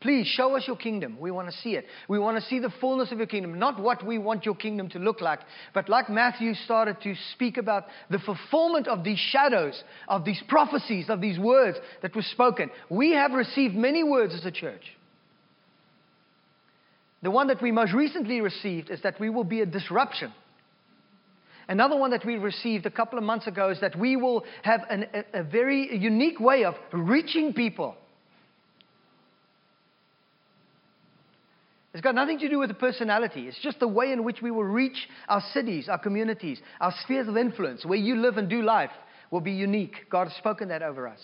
Please 0.02 0.26
show 0.26 0.56
us 0.56 0.64
your 0.66 0.76
kingdom. 0.76 1.16
We 1.20 1.30
want 1.30 1.48
to 1.48 1.56
see 1.58 1.76
it. 1.76 1.86
We 2.08 2.18
want 2.18 2.36
to 2.36 2.48
see 2.48 2.58
the 2.58 2.72
fullness 2.80 3.12
of 3.12 3.18
your 3.18 3.28
kingdom. 3.28 3.56
Not 3.56 3.80
what 3.80 4.04
we 4.04 4.18
want 4.18 4.44
your 4.44 4.56
kingdom 4.56 4.88
to 4.90 4.98
look 4.98 5.20
like, 5.20 5.38
but 5.74 5.88
like 5.88 6.10
Matthew 6.10 6.54
started 6.54 6.96
to 7.04 7.14
speak 7.32 7.56
about 7.56 7.84
the 8.10 8.18
fulfillment 8.18 8.88
of 8.88 9.04
these 9.04 9.20
shadows, 9.20 9.80
of 10.08 10.24
these 10.24 10.42
prophecies, 10.48 11.08
of 11.08 11.20
these 11.20 11.38
words 11.38 11.78
that 12.02 12.16
were 12.16 12.22
spoken. 12.22 12.68
We 12.90 13.12
have 13.12 13.30
received 13.30 13.76
many 13.76 14.02
words 14.02 14.34
as 14.34 14.44
a 14.44 14.50
church. 14.50 14.82
The 17.22 17.30
one 17.30 17.46
that 17.46 17.62
we 17.62 17.70
most 17.70 17.92
recently 17.94 18.40
received 18.40 18.90
is 18.90 19.00
that 19.02 19.20
we 19.20 19.30
will 19.30 19.44
be 19.44 19.60
a 19.60 19.66
disruption. 19.66 20.32
Another 21.68 21.96
one 21.96 22.10
that 22.10 22.26
we 22.26 22.34
received 22.38 22.86
a 22.86 22.90
couple 22.90 23.18
of 23.18 23.24
months 23.24 23.46
ago 23.46 23.70
is 23.70 23.80
that 23.80 23.96
we 23.96 24.16
will 24.16 24.44
have 24.62 24.80
an, 24.90 25.06
a, 25.14 25.40
a 25.40 25.42
very 25.44 25.96
unique 25.96 26.40
way 26.40 26.64
of 26.64 26.74
reaching 26.92 27.54
people 27.54 27.94
It's 31.92 32.02
got 32.02 32.14
nothing 32.14 32.38
to 32.38 32.48
do 32.48 32.58
with 32.58 32.68
the 32.68 32.74
personality. 32.74 33.48
It's 33.48 33.60
just 33.60 33.78
the 33.78 33.88
way 33.88 34.12
in 34.12 34.24
which 34.24 34.40
we 34.40 34.50
will 34.50 34.64
reach 34.64 35.08
our 35.28 35.42
cities, 35.52 35.88
our 35.88 35.98
communities, 35.98 36.60
our 36.80 36.94
spheres 37.02 37.28
of 37.28 37.36
influence, 37.36 37.84
where 37.84 37.98
you 37.98 38.16
live 38.16 38.38
and 38.38 38.48
do 38.48 38.62
life 38.62 38.90
will 39.30 39.40
be 39.40 39.52
unique. 39.52 39.96
God 40.10 40.28
has 40.28 40.36
spoken 40.36 40.68
that 40.68 40.82
over 40.82 41.06
us. 41.06 41.20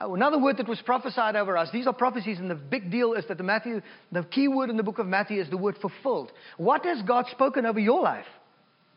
Uh, 0.00 0.12
another 0.12 0.38
word 0.38 0.58
that 0.58 0.68
was 0.68 0.80
prophesied 0.84 1.36
over 1.36 1.56
us, 1.56 1.68
these 1.72 1.86
are 1.86 1.92
prophecies, 1.92 2.38
and 2.38 2.50
the 2.50 2.54
big 2.54 2.90
deal 2.90 3.14
is 3.14 3.24
that 3.28 3.38
the 3.38 3.44
Matthew, 3.44 3.80
the 4.12 4.24
key 4.24 4.48
word 4.48 4.68
in 4.68 4.76
the 4.76 4.82
book 4.82 4.98
of 4.98 5.06
Matthew 5.06 5.40
is 5.40 5.48
the 5.48 5.56
word 5.56 5.76
fulfilled. 5.80 6.32
What 6.56 6.84
has 6.84 7.00
God 7.02 7.26
spoken 7.30 7.64
over 7.64 7.78
your 7.78 8.02
life 8.02 8.26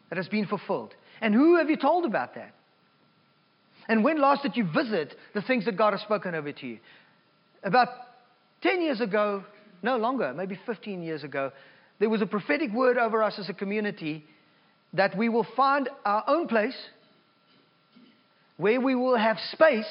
that 0.10 0.18
has 0.18 0.28
been 0.28 0.48
fulfilled? 0.48 0.94
And 1.22 1.34
who 1.34 1.58
have 1.58 1.70
you 1.70 1.78
told 1.78 2.06
about 2.06 2.36
that? 2.36 2.54
And 3.88 4.04
when 4.04 4.20
last 4.20 4.44
did 4.44 4.58
you 4.58 4.66
visit 4.66 5.16
the 5.34 5.42
things 5.42 5.66
that 5.66 5.78
God 5.78 5.92
has 5.92 6.02
spoken 6.02 6.36
over 6.36 6.52
to 6.52 6.68
you? 6.68 6.80
About 7.64 7.88
10 8.62 8.82
years 8.82 9.00
ago, 9.00 9.44
no 9.82 9.98
longer, 9.98 10.34
maybe 10.34 10.60
15 10.66 11.02
years 11.02 11.24
ago, 11.24 11.52
there 12.00 12.10
was 12.10 12.22
a 12.22 12.26
prophetic 12.26 12.72
word 12.72 12.98
over 12.98 13.24
us 13.24 13.38
as 13.40 13.50
a 13.50 13.54
community 13.54 14.24
that 14.94 15.18
we 15.18 15.30
will 15.30 15.48
find 15.56 15.90
our 16.06 16.24
own 16.28 16.48
place 16.48 16.78
where 18.58 18.82
we 18.82 18.96
will 18.96 19.18
have 19.18 19.38
space 19.52 19.86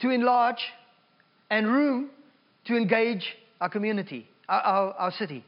to 0.00 0.10
enlarge 0.10 0.62
and 1.50 1.66
room 1.66 2.10
to 2.66 2.76
engage 2.76 3.24
our 3.60 3.68
community, 3.68 4.28
our, 4.48 4.60
our, 4.60 4.92
our 4.94 5.10
city. 5.12 5.44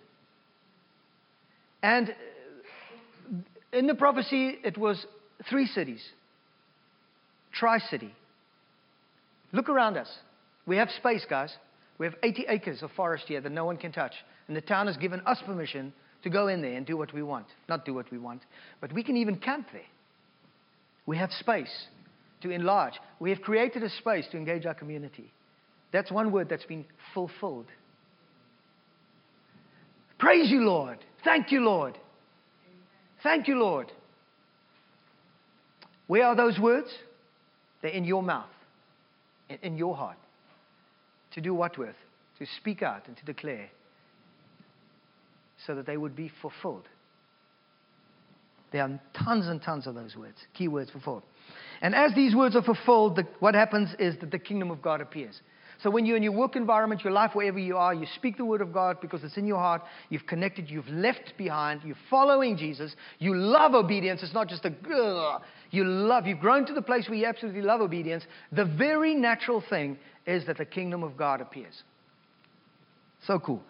And 1.82 2.14
in 3.72 3.86
the 3.86 3.94
prophecy, 3.94 4.56
it 4.64 4.78
was 4.78 5.04
three 5.50 5.66
cities, 5.66 6.02
Tri 7.52 7.78
City. 7.78 8.14
Look 9.52 9.68
around 9.68 9.96
us. 9.96 10.08
We 10.66 10.76
have 10.76 10.90
space, 10.90 11.24
guys. 11.28 11.54
We 11.98 12.06
have 12.06 12.14
80 12.22 12.46
acres 12.48 12.82
of 12.82 12.90
forest 12.92 13.24
here 13.26 13.40
that 13.40 13.52
no 13.52 13.64
one 13.64 13.76
can 13.76 13.92
touch. 13.92 14.12
And 14.48 14.56
the 14.56 14.60
town 14.60 14.86
has 14.86 14.96
given 14.96 15.20
us 15.20 15.38
permission 15.46 15.92
to 16.22 16.30
go 16.30 16.48
in 16.48 16.60
there 16.60 16.74
and 16.74 16.84
do 16.84 16.96
what 16.96 17.12
we 17.12 17.22
want. 17.22 17.46
Not 17.68 17.84
do 17.84 17.94
what 17.94 18.10
we 18.10 18.18
want, 18.18 18.42
but 18.80 18.92
we 18.92 19.02
can 19.02 19.16
even 19.16 19.36
camp 19.36 19.68
there. 19.72 19.82
We 21.06 21.16
have 21.16 21.30
space 21.30 21.86
to 22.42 22.50
enlarge. 22.50 22.94
We 23.20 23.30
have 23.30 23.40
created 23.40 23.82
a 23.82 23.90
space 23.90 24.26
to 24.32 24.36
engage 24.36 24.66
our 24.66 24.74
community. 24.74 25.32
That's 25.92 26.10
one 26.10 26.32
word 26.32 26.48
that's 26.48 26.64
been 26.64 26.84
fulfilled. 27.14 27.66
Praise 30.18 30.50
you, 30.50 30.60
Lord. 30.62 30.98
Thank 31.24 31.52
you, 31.52 31.60
Lord. 31.60 31.96
Thank 33.22 33.48
you, 33.48 33.58
Lord. 33.58 33.90
Where 36.06 36.26
are 36.26 36.36
those 36.36 36.58
words? 36.58 36.88
They're 37.82 37.90
in 37.90 38.04
your 38.04 38.22
mouth, 38.22 38.50
in 39.62 39.76
your 39.76 39.96
heart. 39.96 40.16
To 41.36 41.42
do 41.42 41.54
what 41.54 41.76
with? 41.76 41.94
To 42.38 42.46
speak 42.58 42.82
out 42.82 43.06
and 43.06 43.16
to 43.18 43.24
declare 43.24 43.68
so 45.66 45.74
that 45.74 45.86
they 45.86 45.98
would 45.98 46.16
be 46.16 46.30
fulfilled. 46.40 46.88
There 48.72 48.82
are 48.82 49.00
tons 49.24 49.46
and 49.46 49.60
tons 49.62 49.86
of 49.86 49.94
those 49.94 50.16
words, 50.16 50.36
key 50.54 50.68
words 50.68 50.90
fulfilled. 50.90 51.22
And 51.82 51.94
as 51.94 52.14
these 52.14 52.34
words 52.34 52.56
are 52.56 52.62
fulfilled, 52.62 53.16
the, 53.16 53.26
what 53.40 53.54
happens 53.54 53.90
is 53.98 54.16
that 54.20 54.30
the 54.30 54.38
kingdom 54.38 54.70
of 54.70 54.80
God 54.80 55.02
appears. 55.02 55.38
So 55.82 55.90
when 55.90 56.06
you're 56.06 56.16
in 56.16 56.22
your 56.22 56.32
work 56.32 56.56
environment, 56.56 57.04
your 57.04 57.12
life, 57.12 57.32
wherever 57.34 57.58
you 57.58 57.76
are, 57.76 57.92
you 57.92 58.06
speak 58.16 58.38
the 58.38 58.44
word 58.44 58.62
of 58.62 58.72
God 58.72 58.98
because 59.02 59.22
it's 59.22 59.36
in 59.36 59.46
your 59.46 59.58
heart. 59.58 59.82
You've 60.08 60.26
connected. 60.26 60.70
You've 60.70 60.88
left 60.88 61.34
behind. 61.36 61.82
You're 61.84 61.96
following 62.08 62.56
Jesus. 62.56 62.96
You 63.18 63.36
love 63.36 63.74
obedience. 63.74 64.22
It's 64.22 64.32
not 64.32 64.48
just 64.48 64.64
a 64.64 64.68
Ugh. 64.90 65.42
you 65.70 65.84
love. 65.84 66.26
You've 66.26 66.40
grown 66.40 66.64
to 66.66 66.72
the 66.72 66.80
place 66.80 67.08
where 67.08 67.18
you 67.18 67.26
absolutely 67.26 67.60
love 67.60 67.82
obedience. 67.82 68.24
The 68.52 68.64
very 68.64 69.14
natural 69.14 69.62
thing 69.68 69.98
is 70.26 70.46
that 70.46 70.58
the 70.58 70.64
kingdom 70.64 71.02
of 71.02 71.16
God 71.16 71.40
appears. 71.40 71.82
So 73.26 73.38
cool. 73.38 73.62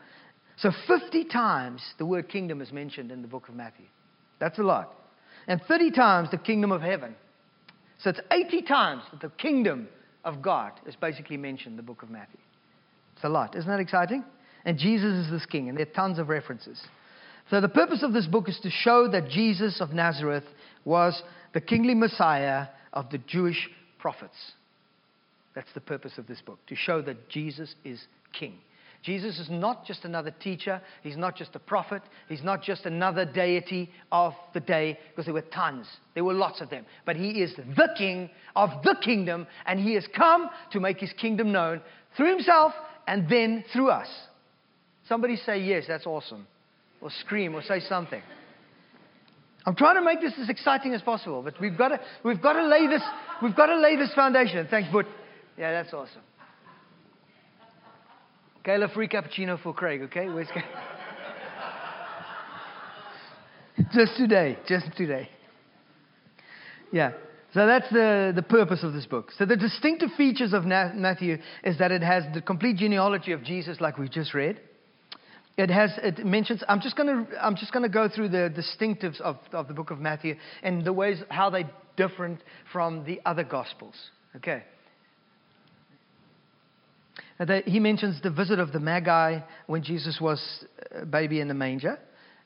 So 0.57 0.71
50 0.87 1.25
times 1.25 1.83
the 1.99 2.07
word 2.07 2.29
kingdom 2.29 2.61
is 2.61 2.73
mentioned 2.73 3.12
in 3.12 3.23
the 3.23 3.29
book 3.29 3.49
of 3.49 3.55
Matthew. 3.55 3.87
That's 4.38 4.59
a 4.59 4.62
lot. 4.62 4.92
And 5.47 5.61
30 5.62 5.90
times 5.92 6.31
the 6.31 6.38
kingdom 6.38 6.73
of 6.73 6.81
heaven. 6.81 7.14
So 7.99 8.11
it's 8.11 8.21
80 8.31 8.62
times 8.62 9.03
that 9.11 9.21
the 9.21 9.31
kingdom 9.37 9.88
of 10.25 10.42
God 10.42 10.73
is 10.87 10.97
basically 10.97 11.37
mentioned 11.37 11.73
in 11.73 11.77
the 11.77 11.83
book 11.83 12.03
of 12.03 12.11
Matthew. 12.11 12.40
It's 13.14 13.25
a 13.25 13.29
lot. 13.29 13.57
Isn't 13.57 13.71
that 13.71 13.81
exciting? 13.81 14.25
And 14.64 14.79
Jesus 14.79 15.27
is 15.27 15.31
this 15.31 15.47
king, 15.47 15.69
and 15.69 15.79
there 15.79 15.87
are 15.87 15.95
tons 15.95 16.19
of 16.19 16.29
references. 16.29 16.81
So 17.49 17.61
the 17.61 17.69
purpose 17.69 18.03
of 18.03 18.12
this 18.12 18.27
book 18.27 18.49
is 18.49 18.59
to 18.62 18.71
show 18.71 19.09
that 19.09 19.29
Jesus 19.29 19.81
of 19.81 19.90
Nazareth 19.90 20.45
was 20.85 21.23
the 21.55 21.61
kingly 21.61 21.95
Messiah 21.95 22.66
of 22.92 23.09
the 23.11 23.19
Jewish 23.19 23.69
prophets. 23.99 24.35
That's 25.57 25.73
the 25.73 25.81
purpose 25.81 26.19
of 26.19 26.27
this 26.27 26.42
book, 26.42 26.59
to 26.66 26.77
show 26.77 27.01
that 27.03 27.31
Jesus 27.31 27.75
is 27.83 27.99
king. 28.38 28.59
Jesus 29.03 29.38
is 29.38 29.49
not 29.49 29.87
just 29.87 30.05
another 30.05 30.31
teacher. 30.31 30.83
He's 31.03 31.16
not 31.16 31.35
just 31.35 31.55
a 31.55 31.59
prophet. 31.59 32.03
He's 32.29 32.42
not 32.42 32.62
just 32.62 32.85
another 32.85 33.25
deity 33.25 33.90
of 34.12 34.35
the 34.53 34.61
day, 34.61 34.99
because 35.09 35.25
there 35.25 35.35
were 35.35 35.40
tons. 35.40 35.87
There 36.14 36.25
were 36.25 36.35
lots 36.35 36.61
of 36.61 36.69
them. 36.69 36.85
But 37.07 37.16
he 37.16 37.40
is 37.40 37.55
the 37.57 37.88
king 37.97 38.29
of 38.55 38.69
the 38.85 38.97
kingdom, 39.03 39.47
and 39.64 39.81
he 39.81 39.95
has 39.95 40.07
come 40.14 40.51
to 40.73 40.81
make 40.81 40.99
his 40.99 41.12
kingdom 41.14 41.53
known 41.53 41.81
through 42.19 42.37
himself 42.37 42.73
and 43.07 43.27
then 43.31 43.64
through 43.73 43.88
us. 43.88 44.09
Somebody 45.09 45.37
say, 45.37 45.61
Yes, 45.61 45.85
that's 45.88 46.07
awesome. 46.07 46.47
Or 47.01 47.11
scream 47.11 47.55
or 47.55 47.62
say 47.62 47.81
something. 47.81 48.23
I'm 49.64 49.75
trying 49.75 49.97
to 49.97 50.03
make 50.03 50.21
this 50.21 50.35
as 50.38 50.51
exciting 50.51 50.92
as 50.92 51.03
possible, 51.03 51.42
but 51.42 51.59
we've 51.61 51.79
got 51.79 51.88
to, 51.88 52.01
we've 52.25 52.42
got 52.42 52.53
to, 52.55 52.66
lay, 52.66 52.87
this, 52.87 53.03
we've 53.42 53.57
got 53.57 53.66
to 53.66 53.79
lay 53.79 53.97
this 53.97 54.12
foundation. 54.14 54.66
Thanks, 54.71 54.88
But 54.92 55.07
Yeah, 55.59 55.73
that's 55.73 55.92
awesome. 55.95 56.23
Kayla, 58.64 58.92
free 58.92 59.09
cappuccino 59.09 59.62
for 59.62 59.73
Craig, 59.73 60.03
okay? 60.03 60.29
Where's 60.29 60.49
just 63.92 64.16
today, 64.16 64.59
just 64.66 64.87
today. 64.97 65.31
Yeah. 66.92 67.12
So 67.55 67.66
that's 67.66 67.88
the, 67.90 68.33
the 68.35 68.42
purpose 68.42 68.83
of 68.83 68.92
this 68.92 69.07
book. 69.07 69.31
So 69.38 69.47
the 69.47 69.57
distinctive 69.57 70.11
features 70.16 70.53
of 70.53 70.64
Matthew 70.64 71.38
is 71.64 71.79
that 71.79 71.90
it 71.90 72.03
has 72.03 72.25
the 72.35 72.42
complete 72.42 72.77
genealogy 72.77 73.33
of 73.33 73.42
Jesus, 73.45 73.81
like 73.81 73.97
we 73.97 74.09
just 74.09 74.35
read. 74.35 74.61
It 75.57 75.71
has 75.71 75.92
it 76.03 76.27
mentions. 76.27 76.62
I'm 76.69 76.83
just 76.83 76.97
going 76.97 77.09
to 77.09 77.42
I'm 77.42 77.57
just 77.57 77.73
to 77.73 77.88
go 77.88 78.11
through 78.11 78.29
the 78.29 78.53
distinctives 78.55 79.23
of, 79.23 79.37
of 79.53 79.69
the 79.69 79.75
book 79.75 79.90
of 79.90 79.99
Matthew 79.99 80.37
and 80.62 80.85
the 80.85 80.92
ways 80.92 81.23
how 81.31 81.49
they 81.49 81.64
different 81.97 82.42
from 82.73 83.05
the 83.05 83.23
other 83.25 83.42
gospels. 83.42 83.95
Okay 84.37 84.64
he 87.66 87.81
mentions 87.81 88.20
the 88.22 88.31
visit 88.31 88.59
of 88.59 88.72
the 88.72 88.81
Magi 88.81 89.40
when 89.66 89.83
Jesus 89.83 90.18
was 90.20 90.64
a 90.94 91.07
baby 91.07 91.40
in 91.40 91.48
the 91.48 91.55
manger. 91.55 91.98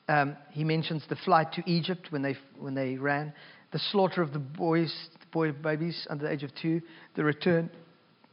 Um, 0.07 0.35
he 0.51 0.63
mentions 0.63 1.03
the 1.07 1.15
flight 1.15 1.53
to 1.53 1.63
Egypt 1.69 2.07
when 2.09 2.21
they, 2.21 2.35
when 2.59 2.73
they 2.73 2.95
ran, 2.95 3.33
the 3.71 3.79
slaughter 3.79 4.21
of 4.21 4.33
the 4.33 4.39
boys, 4.39 4.93
the 5.19 5.25
boy 5.31 5.51
babies 5.51 6.05
under 6.09 6.25
the 6.25 6.31
age 6.31 6.43
of 6.43 6.53
two, 6.55 6.81
the 7.15 7.23
return 7.23 7.69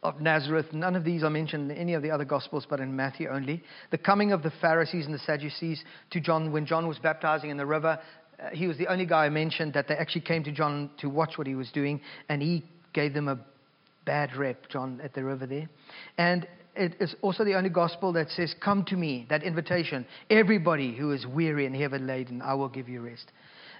of 0.03 0.20
Nazareth. 0.20 0.66
None 0.72 0.96
of 0.96 1.05
these 1.05 1.22
are 1.22 1.31
mentioned 1.31 1.70
in 1.70 1.77
any 1.77 1.94
of 1.94 2.03
the 2.03 2.11
other 2.11 2.24
Gospels, 2.24 2.66
but 2.68 2.81
in 2.81 2.94
Matthew 2.94 3.29
only. 3.29 3.62
The 3.90 3.98
coming 3.98 4.33
of 4.33 4.42
the 4.42 4.53
Pharisees 4.61 5.07
and 5.07 5.14
the 5.14 5.20
Sadducees 5.20 5.83
to 6.11 6.20
John 6.20 6.53
when 6.53 6.66
John 6.66 6.88
was 6.88 6.98
baptizing 6.98 7.51
in 7.51 7.57
the 7.57 7.66
river. 7.66 7.98
Uh, 8.40 8.51
he 8.53 8.66
was 8.66 8.79
the 8.79 8.87
only 8.88 9.07
guy 9.07 9.29
mentioned 9.29 9.74
that 9.74 9.88
they 9.88 9.94
actually 9.94 10.22
came 10.22 10.44
to 10.44 10.53
John 10.53 10.90
to 10.98 11.09
watch 11.09 11.37
what 11.37 11.46
he 11.46 11.55
was 11.55 11.70
doing, 11.72 12.01
and 12.29 12.42
he 12.42 12.64
gave 12.92 13.14
them 13.14 13.29
a 13.29 13.38
bad 14.09 14.35
rep, 14.37 14.71
John, 14.71 15.03
at 15.05 15.12
the 15.12 15.23
river 15.23 15.47
there. 15.47 15.68
And 16.16 16.49
it 16.75 16.97
is 16.99 17.14
also 17.21 17.44
the 17.44 17.57
only 17.57 17.68
gospel 17.68 18.11
that 18.14 18.31
says, 18.31 18.55
Come 18.64 18.87
to 18.87 18.97
me, 18.97 19.27
that 19.29 19.42
invitation. 19.42 20.07
Everybody 20.31 20.97
who 20.97 21.12
is 21.12 21.27
weary 21.27 21.66
and 21.66 21.77
heavy 21.77 21.99
laden, 21.99 22.40
I 22.40 22.55
will 22.55 22.71
give 22.71 22.88
you 22.88 23.03
rest. 23.03 23.31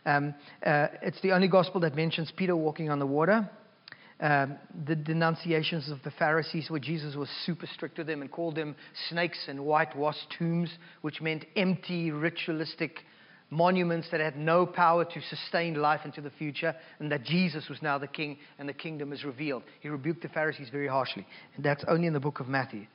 Um, 0.05 0.35
uh, 0.67 0.88
it's 1.01 1.19
the 1.23 1.33
only 1.33 1.49
gospel 1.49 1.81
that 1.81 1.97
mentions 1.97 2.31
Peter 2.37 2.55
walking 2.55 2.91
on 2.91 2.99
the 2.99 3.07
water. 3.07 3.49
Um, 4.21 4.57
the 4.87 4.97
denunciations 4.97 5.88
of 5.88 6.03
the 6.03 6.11
Pharisees, 6.11 6.69
where 6.69 6.81
Jesus 6.81 7.17
was 7.17 7.31
super 7.47 7.67
strict 7.73 7.97
with 7.97 8.07
them 8.07 8.21
and 8.21 8.31
called 8.31 8.57
them 8.57 8.77
snakes 9.09 9.47
and 9.49 9.64
whitewashed 9.64 10.35
tombs, 10.38 10.71
which 11.01 11.23
meant 11.23 11.47
empty, 11.57 12.11
ritualistic 12.11 12.99
monuments 13.51 14.09
that 14.11 14.21
had 14.21 14.37
no 14.37 14.67
power 14.67 15.05
to 15.05 15.21
sustain 15.31 15.75
life 15.75 16.01
into 16.05 16.21
the 16.21 16.31
future, 16.31 16.75
and 16.99 17.11
that 17.11 17.25
Jesus 17.25 17.69
was 17.69 17.81
now 17.83 17.99
the 17.99 18.07
king 18.07 18.39
and 18.59 18.69
the 18.69 18.75
kingdom 18.75 19.13
is 19.13 19.25
revealed. 19.25 19.63
He 19.81 19.89
rebuked 19.89 20.23
the 20.23 20.29
Pharisees 20.29 20.69
very 20.71 20.89
harshly. 20.89 21.27
And 21.57 21.65
that's 21.65 21.85
only 21.89 22.07
in 22.07 22.13
the 22.13 22.21
book 22.21 22.41
of 22.41 22.49
Matthew. 22.49 22.87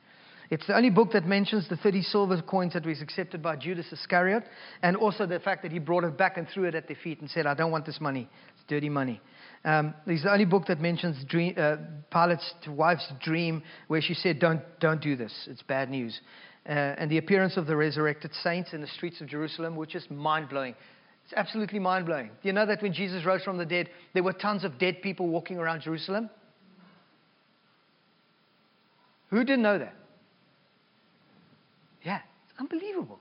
It's 0.50 0.66
the 0.66 0.76
only 0.76 0.90
book 0.90 1.12
that 1.12 1.26
mentions 1.26 1.68
the 1.68 1.76
30 1.76 2.02
silver 2.02 2.40
coins 2.42 2.74
that 2.74 2.84
was 2.84 3.00
accepted 3.00 3.42
by 3.42 3.56
Judas 3.56 3.86
Iscariot, 3.90 4.44
and 4.82 4.96
also 4.96 5.26
the 5.26 5.40
fact 5.40 5.62
that 5.62 5.72
he 5.72 5.78
brought 5.78 6.04
it 6.04 6.16
back 6.18 6.36
and 6.36 6.46
threw 6.48 6.64
it 6.64 6.74
at 6.74 6.86
their 6.86 6.98
feet 7.02 7.20
and 7.20 7.30
said, 7.30 7.46
I 7.46 7.54
don't 7.54 7.72
want 7.72 7.86
this 7.86 8.00
money. 8.00 8.28
It's 8.54 8.64
dirty 8.68 8.90
money. 8.90 9.20
Um, 9.64 9.94
it's 10.06 10.22
the 10.22 10.32
only 10.32 10.44
book 10.44 10.66
that 10.66 10.80
mentions 10.80 11.24
dream, 11.24 11.54
uh, 11.56 11.76
Pilate's 12.10 12.52
wife's 12.68 13.10
dream 13.22 13.62
where 13.88 14.02
she 14.02 14.12
said, 14.12 14.38
don't, 14.38 14.60
don't 14.78 15.00
do 15.00 15.16
this. 15.16 15.32
It's 15.50 15.62
bad 15.62 15.88
news 15.88 16.20
uh, 16.66 16.72
and 16.72 17.10
the 17.10 17.18
appearance 17.18 17.56
of 17.56 17.66
the 17.66 17.76
resurrected 17.76 18.30
saints 18.42 18.72
in 18.72 18.80
the 18.80 18.86
streets 18.86 19.20
of 19.20 19.26
Jerusalem, 19.26 19.76
which 19.76 19.94
is 19.94 20.04
mind 20.10 20.48
blowing. 20.48 20.74
It's 21.24 21.34
absolutely 21.34 21.78
mind 21.78 22.06
blowing. 22.06 22.28
Do 22.42 22.48
you 22.48 22.52
know 22.52 22.66
that 22.66 22.82
when 22.82 22.92
Jesus 22.92 23.24
rose 23.24 23.42
from 23.42 23.58
the 23.58 23.64
dead, 23.64 23.88
there 24.12 24.22
were 24.22 24.32
tons 24.32 24.64
of 24.64 24.78
dead 24.78 25.02
people 25.02 25.28
walking 25.28 25.58
around 25.58 25.82
Jerusalem? 25.82 26.28
Who 29.30 29.38
didn't 29.44 29.62
know 29.62 29.78
that? 29.78 29.94
Yeah, 32.02 32.20
it's 32.48 32.60
unbelievable. 32.60 33.18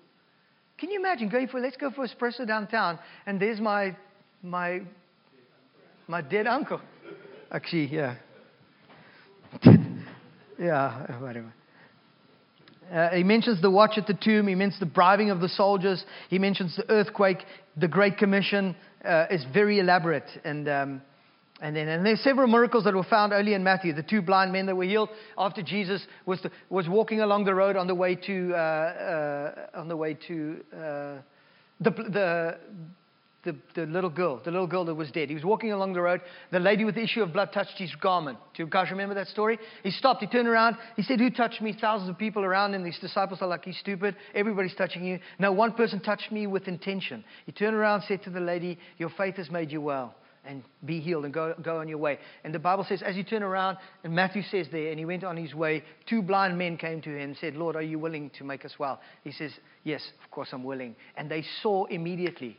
Can 0.77 0.91
you 0.91 0.99
imagine 0.99 1.29
going 1.29 1.47
for 1.47 1.61
let's 1.61 1.77
go 1.77 1.91
for 1.91 2.05
espresso 2.05 2.45
downtown 2.45 2.99
and 3.25 3.39
there's 3.39 3.61
my 3.61 3.95
my 4.41 4.81
my 6.07 6.21
dead 6.21 6.47
uncle. 6.47 6.81
Actually, 7.51 7.85
yeah. 7.85 8.15
yeah, 10.59 11.19
whatever. 11.21 11.53
Uh, 12.91 13.09
he 13.09 13.23
mentions 13.23 13.61
the 13.61 13.69
watch 13.69 13.97
at 13.97 14.07
the 14.07 14.13
tomb. 14.13 14.47
He 14.47 14.55
mentions 14.55 14.79
the 14.79 14.85
bribing 14.85 15.29
of 15.29 15.39
the 15.39 15.49
soldiers. 15.49 16.03
He 16.29 16.39
mentions 16.39 16.75
the 16.75 16.89
earthquake. 16.89 17.39
The 17.77 17.87
Great 17.87 18.17
Commission 18.17 18.75
uh, 19.03 19.25
is 19.29 19.45
very 19.53 19.79
elaborate. 19.79 20.29
And, 20.43 20.67
um, 20.67 21.01
and, 21.61 21.75
then, 21.75 21.87
and 21.87 22.05
there's 22.05 22.21
several 22.21 22.47
miracles 22.47 22.83
that 22.83 22.93
were 22.93 23.03
found 23.03 23.33
only 23.33 23.53
in 23.53 23.63
Matthew. 23.63 23.93
The 23.93 24.03
two 24.03 24.21
blind 24.21 24.51
men 24.51 24.65
that 24.67 24.75
were 24.75 24.83
healed 24.83 25.09
after 25.37 25.61
Jesus 25.61 26.05
was, 26.25 26.41
the, 26.41 26.51
was 26.69 26.87
walking 26.87 27.21
along 27.21 27.45
the 27.45 27.55
road 27.55 27.75
on 27.75 27.87
the 27.87 27.95
way 27.95 28.15
to, 28.15 28.53
uh, 28.53 28.57
uh 28.57 29.79
on 29.79 29.87
the, 29.87 29.97
way 29.97 30.17
to 30.27 30.63
uh, 30.73 31.17
the, 31.79 31.91
the, 31.91 32.57
the, 33.43 33.55
the 33.75 33.85
little 33.85 34.09
girl, 34.09 34.41
the 34.43 34.51
little 34.51 34.67
girl 34.67 34.85
that 34.85 34.95
was 34.95 35.11
dead. 35.11 35.27
He 35.27 35.35
was 35.35 35.43
walking 35.43 35.73
along 35.73 35.93
the 35.93 36.01
road. 36.01 36.21
The 36.51 36.59
lady 36.59 36.85
with 36.85 36.95
the 36.95 37.03
issue 37.03 37.21
of 37.21 37.33
blood 37.33 37.49
touched 37.53 37.77
his 37.77 37.93
garment. 37.95 38.37
Do 38.55 38.63
you 38.63 38.69
guys 38.69 38.89
remember 38.89 39.15
that 39.15 39.27
story? 39.27 39.59
He 39.83 39.91
stopped. 39.91 40.21
He 40.21 40.27
turned 40.27 40.47
around. 40.47 40.77
He 40.95 41.03
said, 41.03 41.19
Who 41.19 41.29
touched 41.29 41.61
me? 41.61 41.75
Thousands 41.79 42.09
of 42.09 42.17
people 42.17 42.43
around 42.43 42.73
him. 42.73 42.83
These 42.83 42.99
disciples 42.99 43.41
are 43.41 43.47
like, 43.47 43.65
He's 43.65 43.77
stupid. 43.79 44.15
Everybody's 44.33 44.75
touching 44.75 45.03
you. 45.03 45.19
No, 45.39 45.51
one 45.51 45.73
person 45.73 45.99
touched 45.99 46.31
me 46.31 46.47
with 46.47 46.67
intention. 46.67 47.23
He 47.45 47.51
turned 47.51 47.75
around, 47.75 48.03
said 48.07 48.23
to 48.23 48.29
the 48.29 48.39
lady, 48.39 48.79
Your 48.97 49.09
faith 49.09 49.35
has 49.35 49.49
made 49.51 49.71
you 49.71 49.81
well. 49.81 50.15
And 50.45 50.61
be 50.83 50.99
healed 50.99 51.23
and 51.23 51.33
go, 51.33 51.55
go 51.61 51.77
on 51.77 51.87
your 51.87 51.99
way. 51.99 52.19
And 52.43 52.53
the 52.53 52.59
Bible 52.59 52.85
says, 52.89 53.01
as 53.01 53.15
he 53.15 53.23
turned 53.23 53.45
around, 53.45 53.77
and 54.03 54.13
Matthew 54.13 54.41
says 54.51 54.67
there, 54.73 54.89
and 54.89 54.99
he 54.99 55.05
went 55.05 55.23
on 55.23 55.37
his 55.37 55.53
way, 55.53 55.85
two 56.05 56.21
blind 56.21 56.57
men 56.57 56.75
came 56.75 57.01
to 57.03 57.09
him 57.09 57.29
and 57.29 57.37
said, 57.37 57.55
Lord, 57.55 57.77
are 57.77 57.81
you 57.81 57.97
willing 57.97 58.29
to 58.39 58.43
make 58.43 58.65
us 58.65 58.73
well? 58.77 58.99
He 59.23 59.31
says, 59.31 59.51
Yes, 59.85 60.01
of 60.21 60.29
course 60.31 60.49
I'm 60.51 60.65
willing. 60.65 60.97
And 61.15 61.31
they 61.31 61.45
saw 61.61 61.85
immediately 61.85 62.57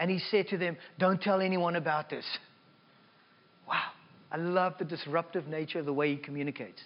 and 0.00 0.10
he 0.10 0.18
said 0.18 0.48
to 0.48 0.56
them, 0.56 0.78
Don't 0.98 1.20
tell 1.20 1.40
anyone 1.42 1.76
about 1.76 2.08
this. 2.08 2.24
Wow. 3.68 3.90
I 4.32 4.38
love 4.38 4.74
the 4.78 4.84
disruptive 4.84 5.46
nature 5.46 5.78
of 5.78 5.84
the 5.84 5.92
way 5.92 6.10
he 6.10 6.16
communicates. 6.16 6.80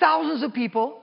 Thousands 0.00 0.42
of 0.42 0.52
people 0.52 1.00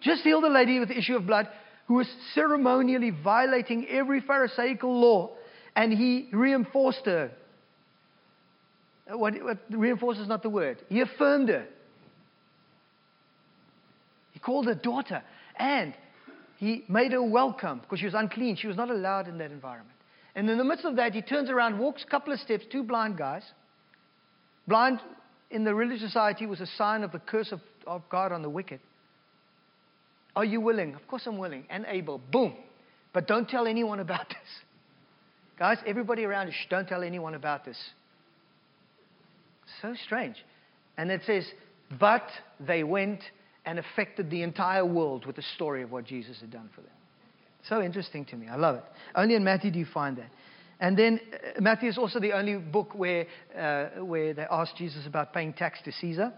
just 0.00 0.22
healed 0.22 0.44
a 0.44 0.48
lady 0.48 0.78
with 0.78 0.88
the 0.88 0.96
issue 0.96 1.16
of 1.16 1.26
blood 1.26 1.48
who 1.88 1.94
was 1.94 2.06
ceremonially 2.34 3.10
violating 3.10 3.86
every 3.88 4.20
Pharisaical 4.20 5.00
law, 5.00 5.30
and 5.74 5.92
he 5.92 6.28
reinforced 6.32 7.04
her. 7.06 7.32
Uh, 9.12 9.18
what, 9.18 9.34
what 9.42 9.58
reinforce 9.70 10.18
is 10.18 10.28
not 10.28 10.42
the 10.42 10.50
word. 10.50 10.78
He 10.88 11.00
affirmed 11.00 11.48
her. 11.48 11.66
He 14.32 14.38
called 14.38 14.66
her 14.66 14.74
daughter, 14.74 15.22
and 15.56 15.92
he 16.58 16.84
made 16.88 17.12
her 17.12 17.22
welcome 17.22 17.80
because 17.80 17.98
she 17.98 18.04
was 18.04 18.14
unclean. 18.14 18.56
She 18.56 18.68
was 18.68 18.76
not 18.76 18.90
allowed 18.90 19.26
in 19.26 19.38
that 19.38 19.50
environment. 19.50 19.95
And 20.36 20.48
in 20.50 20.58
the 20.58 20.64
midst 20.64 20.84
of 20.84 20.96
that, 20.96 21.14
he 21.14 21.22
turns 21.22 21.48
around, 21.48 21.78
walks 21.78 22.04
a 22.06 22.10
couple 22.10 22.32
of 22.32 22.38
steps, 22.38 22.64
two 22.70 22.84
blind 22.84 23.16
guys. 23.16 23.42
Blind 24.68 25.00
in 25.50 25.64
the 25.64 25.74
religious 25.74 26.02
society 26.02 26.44
was 26.44 26.60
a 26.60 26.66
sign 26.66 27.02
of 27.02 27.10
the 27.10 27.18
curse 27.18 27.52
of, 27.52 27.60
of 27.86 28.02
God 28.10 28.32
on 28.32 28.42
the 28.42 28.50
wicked. 28.50 28.80
Are 30.36 30.44
you 30.44 30.60
willing? 30.60 30.94
Of 30.94 31.08
course 31.08 31.22
I'm 31.26 31.38
willing 31.38 31.64
and 31.70 31.86
able. 31.88 32.20
Boom. 32.30 32.54
But 33.14 33.26
don't 33.26 33.48
tell 33.48 33.66
anyone 33.66 33.98
about 34.00 34.28
this. 34.28 34.36
Guys, 35.58 35.78
everybody 35.86 36.24
around 36.24 36.48
you, 36.48 36.52
don't 36.68 36.86
tell 36.86 37.02
anyone 37.02 37.34
about 37.34 37.64
this. 37.64 37.78
So 39.80 39.94
strange. 40.04 40.36
And 40.98 41.10
it 41.10 41.22
says, 41.26 41.46
but 41.98 42.28
they 42.60 42.84
went 42.84 43.20
and 43.64 43.78
affected 43.78 44.28
the 44.28 44.42
entire 44.42 44.84
world 44.84 45.24
with 45.24 45.36
the 45.36 45.44
story 45.54 45.82
of 45.82 45.90
what 45.90 46.04
Jesus 46.04 46.38
had 46.40 46.50
done 46.50 46.68
for 46.74 46.82
them. 46.82 46.90
So 47.68 47.82
interesting 47.82 48.24
to 48.26 48.36
me. 48.36 48.48
I 48.48 48.56
love 48.56 48.76
it. 48.76 48.84
Only 49.14 49.34
in 49.34 49.44
Matthew 49.44 49.70
do 49.70 49.78
you 49.78 49.86
find 49.86 50.16
that. 50.18 50.30
And 50.78 50.96
then 50.96 51.20
uh, 51.32 51.60
Matthew 51.60 51.88
is 51.88 51.98
also 51.98 52.20
the 52.20 52.32
only 52.32 52.56
book 52.56 52.94
where, 52.94 53.26
uh, 53.56 54.04
where 54.04 54.34
they 54.34 54.46
asked 54.50 54.76
Jesus 54.76 55.06
about 55.06 55.32
paying 55.32 55.52
tax 55.52 55.80
to 55.84 55.92
Caesar. 55.92 56.32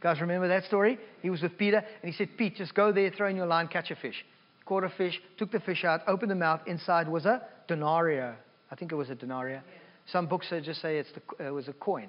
Guys, 0.00 0.20
remember 0.20 0.48
that 0.48 0.64
story? 0.64 0.98
He 1.22 1.30
was 1.30 1.42
with 1.42 1.56
Peter, 1.58 1.78
and 1.78 2.12
he 2.12 2.16
said, 2.16 2.36
Pete, 2.36 2.56
just 2.56 2.74
go 2.74 2.92
there, 2.92 3.10
throw 3.10 3.28
in 3.28 3.36
your 3.36 3.46
line, 3.46 3.68
catch 3.68 3.90
a 3.90 3.96
fish. 3.96 4.24
Caught 4.64 4.84
a 4.84 4.90
fish, 4.90 5.18
took 5.38 5.50
the 5.50 5.60
fish 5.60 5.84
out, 5.84 6.00
opened 6.06 6.30
the 6.30 6.36
mouth. 6.36 6.60
Inside 6.66 7.08
was 7.08 7.24
a 7.24 7.42
denarii. 7.66 8.20
I 8.70 8.74
think 8.76 8.92
it 8.92 8.96
was 8.96 9.10
a 9.10 9.14
denarii. 9.14 9.60
Some 10.12 10.26
books 10.26 10.52
just 10.62 10.80
say 10.80 10.98
it's 10.98 11.10
the, 11.12 11.44
uh, 11.44 11.48
it 11.48 11.52
was 11.52 11.68
a 11.68 11.72
coin. 11.72 12.08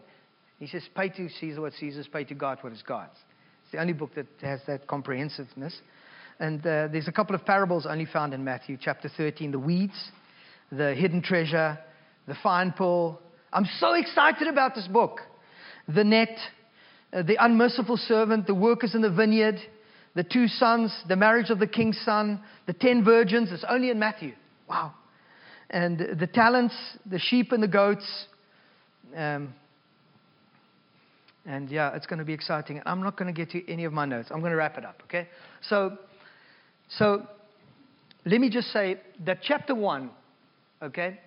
He 0.59 0.67
says, 0.67 0.83
pay 0.95 1.09
to 1.09 1.29
Caesar 1.29 1.61
what 1.61 1.73
Caesar's, 1.73 2.07
pay 2.07 2.25
to 2.25 2.35
God 2.35 2.57
what 2.61 2.73
is 2.73 2.83
God's. 2.85 3.15
It's 3.63 3.71
the 3.71 3.79
only 3.79 3.93
book 3.93 4.13
that 4.15 4.27
has 4.41 4.59
that 4.67 4.87
comprehensiveness. 4.87 5.79
And 6.39 6.62
uh, 6.62 6.88
there's 6.88 7.08
a 7.08 7.12
couple 7.12 7.36
of 7.36 7.45
parables 7.45 7.86
only 7.86 8.06
found 8.06 8.34
in 8.34 8.43
Matthew 8.43 8.78
chapter 8.80 9.10
13 9.10 9.52
the 9.52 9.60
weeds, 9.60 10.12
the 10.71 10.93
hidden 10.95 11.21
treasure, 11.21 11.78
the 12.28 12.36
fine 12.41 12.71
pearl. 12.71 13.19
I'm 13.52 13.67
so 13.80 13.93
excited 13.93 14.47
about 14.47 14.73
this 14.73 14.88
book. 14.88 15.19
The 15.93 16.04
net, 16.04 16.38
uh, 17.12 17.23
the 17.23 17.43
unmerciful 17.43 17.97
servant, 17.97 18.47
the 18.47 18.56
workers 18.56 18.95
in 18.95 19.02
the 19.02 19.10
vineyard, 19.10 19.60
the 20.15 20.23
two 20.23 20.47
sons, 20.47 20.95
the 21.08 21.15
marriage 21.15 21.49
of 21.49 21.60
the 21.60 21.67
king's 21.67 21.99
son, 22.06 22.41
the 22.67 22.73
ten 22.73 23.04
virgins. 23.04 23.52
It's 23.52 23.65
only 23.67 23.89
in 23.89 23.99
Matthew. 23.99 24.34
Wow. 24.69 24.93
And 25.69 25.99
the 26.19 26.28
talents, 26.28 26.75
the 27.06 27.19
sheep 27.19 27.52
and 27.52 27.62
the 27.62 27.67
goats. 27.67 28.06
Um, 29.15 29.54
and 31.45 31.69
yeah, 31.69 31.95
it's 31.95 32.06
going 32.06 32.19
to 32.19 32.25
be 32.25 32.34
exciting. 32.34 32.82
I'm 32.86 33.02
not 33.02 33.17
going 33.17 33.34
to 33.34 33.38
get 33.38 33.52
to 33.52 33.71
any 33.71 33.86
of 33.86 33.91
my 33.93 34.06
notes. 34.06 34.30
I'm 34.32 34.39
going 34.39 34.52
to 34.52 34.58
wrap 34.58 34.78
it 34.78 34.86
up, 34.86 35.02
okay? 35.06 35.28
So, 35.67 35.97
so 36.97 37.28
let 38.25 38.41
me 38.41 38.49
just 38.49 38.71
say 38.71 38.99
that 39.25 39.39
chapter 39.41 39.75
one, 39.75 40.10
okay, 40.82 41.19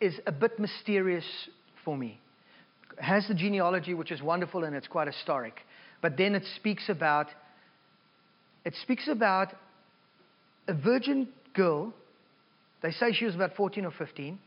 is 0.00 0.14
a 0.26 0.32
bit 0.32 0.58
mysterious 0.58 1.24
for 1.84 1.96
me. 1.96 2.20
It 2.98 3.02
has 3.02 3.26
the 3.28 3.34
genealogy, 3.34 3.94
which 3.94 4.12
is 4.12 4.22
wonderful 4.22 4.64
and 4.64 4.76
it's 4.76 4.88
quite 4.88 5.06
historic. 5.06 5.54
But 6.02 6.16
then 6.16 6.34
it 6.34 6.44
speaks 6.56 6.88
about 6.88 7.28
it 8.64 8.74
speaks 8.82 9.06
about 9.08 9.54
a 10.66 10.74
virgin 10.74 11.28
girl. 11.54 11.94
They 12.82 12.90
say 12.90 13.12
she 13.12 13.24
was 13.24 13.36
about 13.36 13.54
14 13.56 13.84
or 13.84 13.92
15, 13.92 14.40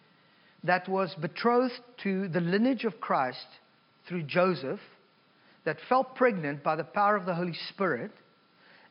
that 0.65 0.89
was 0.89 1.15
betrothed 1.21 1.79
to 2.03 2.27
the 2.27 2.41
lineage 2.41 2.83
of 2.83 2.99
Christ 2.99 3.45
through 4.09 4.23
Joseph, 4.23 4.81
that 5.63 5.77
fell 5.87 6.03
pregnant 6.03 6.63
by 6.63 6.75
the 6.75 6.83
power 6.83 7.15
of 7.15 7.25
the 7.25 7.33
Holy 7.33 7.55
Spirit, 7.69 8.11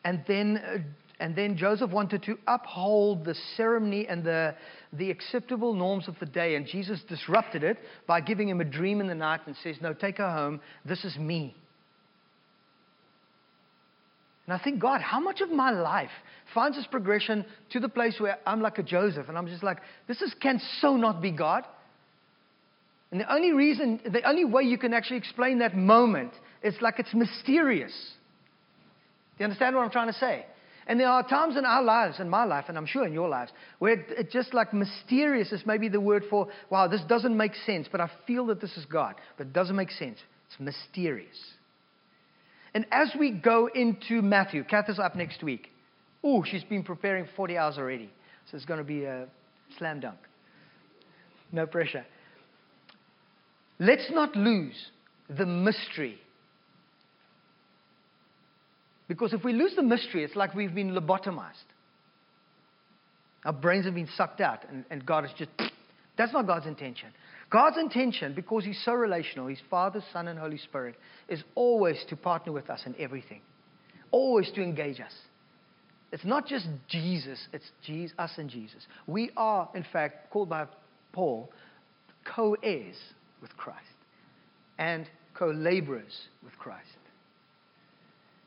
and 0.03 0.25
then 0.27 0.57
uh, 0.57 0.79
and 1.21 1.35
then 1.35 1.57
Joseph 1.57 1.91
wanted 1.91 2.23
to 2.25 2.39
uphold 2.47 3.25
the 3.25 3.35
ceremony 3.57 4.07
and 4.09 4.23
the, 4.23 4.55
the 4.93 5.11
acceptable 5.11 5.75
norms 5.75 6.07
of 6.07 6.15
the 6.21 6.27
day. 6.27 6.55
And 6.55 6.65
Jesus 6.65 7.01
disrupted 7.09 7.65
it 7.65 7.79
by 8.07 8.21
giving 8.21 8.49
him 8.49 8.61
a 8.61 8.65
dream 8.65 9.01
in 9.01 9.09
the 9.09 9.17
night 9.17 9.41
and 9.47 9.57
says, 9.63 9.77
No, 9.81 9.93
take 9.93 10.19
her 10.19 10.31
home. 10.31 10.61
This 10.85 11.05
is 11.05 11.17
me. 11.17 11.57
And 14.47 14.55
I 14.55 14.63
think, 14.63 14.81
God, 14.81 15.03
how 15.03 15.21
much 15.21 15.41
of 15.41 15.51
my 15.51 15.71
life 15.73 16.11
finds 16.55 16.77
this 16.77 16.87
progression 16.87 17.45
to 17.73 17.81
the 17.81 17.89
place 17.89 18.19
where 18.19 18.39
I'm 18.47 18.63
like 18.63 18.79
a 18.79 18.83
Joseph 18.83 19.29
and 19.29 19.37
I'm 19.37 19.47
just 19.47 19.63
like, 19.63 19.79
this 20.07 20.23
is, 20.23 20.35
can 20.41 20.59
so 20.81 20.97
not 20.97 21.21
be 21.21 21.33
God? 21.33 21.65
And 23.11 23.21
the 23.21 23.31
only 23.31 23.53
reason, 23.53 24.01
the 24.11 24.27
only 24.27 24.47
way 24.47 24.63
you 24.63 24.79
can 24.79 24.95
actually 24.95 25.19
explain 25.19 25.59
that 25.59 25.77
moment 25.77 26.33
is 26.63 26.75
like 26.81 26.99
it's 26.99 27.13
mysterious. 27.13 27.93
Do 29.37 29.43
you 29.43 29.45
understand 29.45 29.77
what 29.77 29.83
I'm 29.83 29.91
trying 29.91 30.11
to 30.11 30.19
say? 30.19 30.47
And 30.89 30.99
there 30.99 31.09
are 31.09 31.23
times 31.23 31.59
in 31.59 31.67
our 31.67 31.83
lives, 31.83 32.19
in 32.19 32.31
my 32.31 32.45
life, 32.45 32.65
and 32.69 32.79
I'm 32.79 32.87
sure 32.87 33.07
in 33.07 33.13
your 33.13 33.29
lives, 33.29 33.53
where 33.79 33.93
it's 33.93 34.11
it 34.11 34.31
just 34.31 34.55
like 34.55 34.73
mysterious 34.73 35.53
is 35.53 35.63
maybe 35.67 35.91
the 35.91 36.01
word 36.01 36.25
for, 36.31 36.49
wow, 36.71 36.89
this 36.89 37.03
doesn't 37.07 37.37
make 37.37 37.55
sense, 37.67 37.87
but 37.93 38.01
I 38.01 38.11
feel 38.27 38.47
that 38.47 38.63
this 38.63 38.75
is 38.79 38.87
God. 38.87 39.15
But 39.37 39.49
it 39.49 39.53
doesn't 39.53 39.77
make 39.77 39.91
sense. 39.91 40.19
It's 40.49 40.59
mysterious. 40.59 41.37
And 42.73 42.87
as 42.91 43.11
we 43.19 43.33
go 43.33 43.69
into 43.73 44.23
Matthew, 44.23 44.65
Kath 44.65 44.89
is 44.89 44.99
up 44.99 45.15
next 45.15 45.43
week. 45.43 45.69
Oh, 46.25 46.43
she's 46.43 46.65
been 46.65 46.83
preparing 46.83 47.29
40 47.37 47.59
hours 47.59 47.77
already. 47.77 48.11
So 48.51 48.57
it's 48.57 48.65
going 48.65 48.79
to 48.79 48.85
be 48.85 49.05
a 49.05 49.27
slam 49.77 50.01
dunk. 50.01 50.17
No 51.53 51.67
pressure. 51.67 52.07
Let's 53.79 54.11
not 54.11 54.35
lose 54.35 54.91
the 55.29 55.45
mystery 55.45 56.19
because 59.09 59.33
if 59.33 59.43
we 59.43 59.53
lose 59.53 59.75
the 59.75 59.83
mystery, 59.83 60.23
it's 60.23 60.37
like 60.37 60.55
we've 60.55 60.75
been 60.75 60.91
lobotomized. 60.91 61.65
Our 63.45 63.53
brains 63.53 63.87
have 63.87 63.95
been 63.95 64.09
sucked 64.17 64.41
out, 64.41 64.69
and, 64.69 64.85
and 64.91 65.05
God 65.05 65.25
is 65.25 65.31
just. 65.37 65.51
That's 66.19 66.33
not 66.33 66.47
God's 66.47 66.67
intention. 66.67 67.09
God's 67.51 67.79
intention, 67.79 68.35
because 68.35 68.65
He's 68.65 68.81
so 68.85 68.93
relational, 68.93 69.47
He's 69.47 69.63
Father, 69.71 70.03
Son, 70.13 70.29
and 70.29 70.39
Holy 70.39 70.59
Spirit, 70.59 70.97
is 71.29 71.43
always 71.55 71.97
to 72.11 72.17
partner 72.17 72.53
with 72.53 72.69
us 72.69 72.83
in 72.85 72.95
everything, 72.99 73.41
always 74.11 74.51
to 74.53 74.63
engage 74.63 75.01
us. 75.01 75.13
It's 76.11 76.25
not 76.25 76.47
just 76.47 76.67
Jesus, 76.89 77.39
it's 77.53 77.71
Jesus, 77.85 78.15
us 78.19 78.33
and 78.37 78.51
Jesus. 78.51 78.87
We 79.07 79.31
are, 79.37 79.69
in 79.75 79.85
fact, 79.93 80.31
called 80.31 80.49
by 80.49 80.67
Paul 81.13 81.51
co 82.35 82.57
heirs 82.63 82.97
with 83.41 83.57
Christ 83.57 83.81
and 84.79 85.07
co 85.35 85.51
laborers 85.51 86.29
with 86.43 86.53
Christ. 86.59 86.89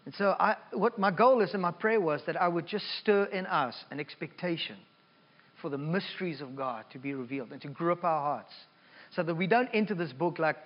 And 0.05 0.13
so, 0.15 0.35
I, 0.39 0.55
what 0.73 0.97
my 0.97 1.11
goal 1.11 1.41
is 1.41 1.53
and 1.53 1.61
my 1.61 1.71
prayer 1.71 2.01
was 2.01 2.21
that 2.25 2.39
I 2.39 2.47
would 2.47 2.65
just 2.65 2.85
stir 3.01 3.25
in 3.25 3.45
us 3.45 3.75
an 3.91 3.99
expectation 3.99 4.77
for 5.61 5.69
the 5.69 5.77
mysteries 5.77 6.41
of 6.41 6.55
God 6.55 6.85
to 6.93 6.97
be 6.97 7.13
revealed 7.13 7.51
and 7.51 7.61
to 7.61 7.67
grip 7.67 8.03
our 8.03 8.21
hearts 8.21 8.51
so 9.15 9.21
that 9.21 9.35
we 9.35 9.45
don't 9.45 9.69
enter 9.73 9.93
this 9.93 10.11
book 10.11 10.39
like, 10.39 10.57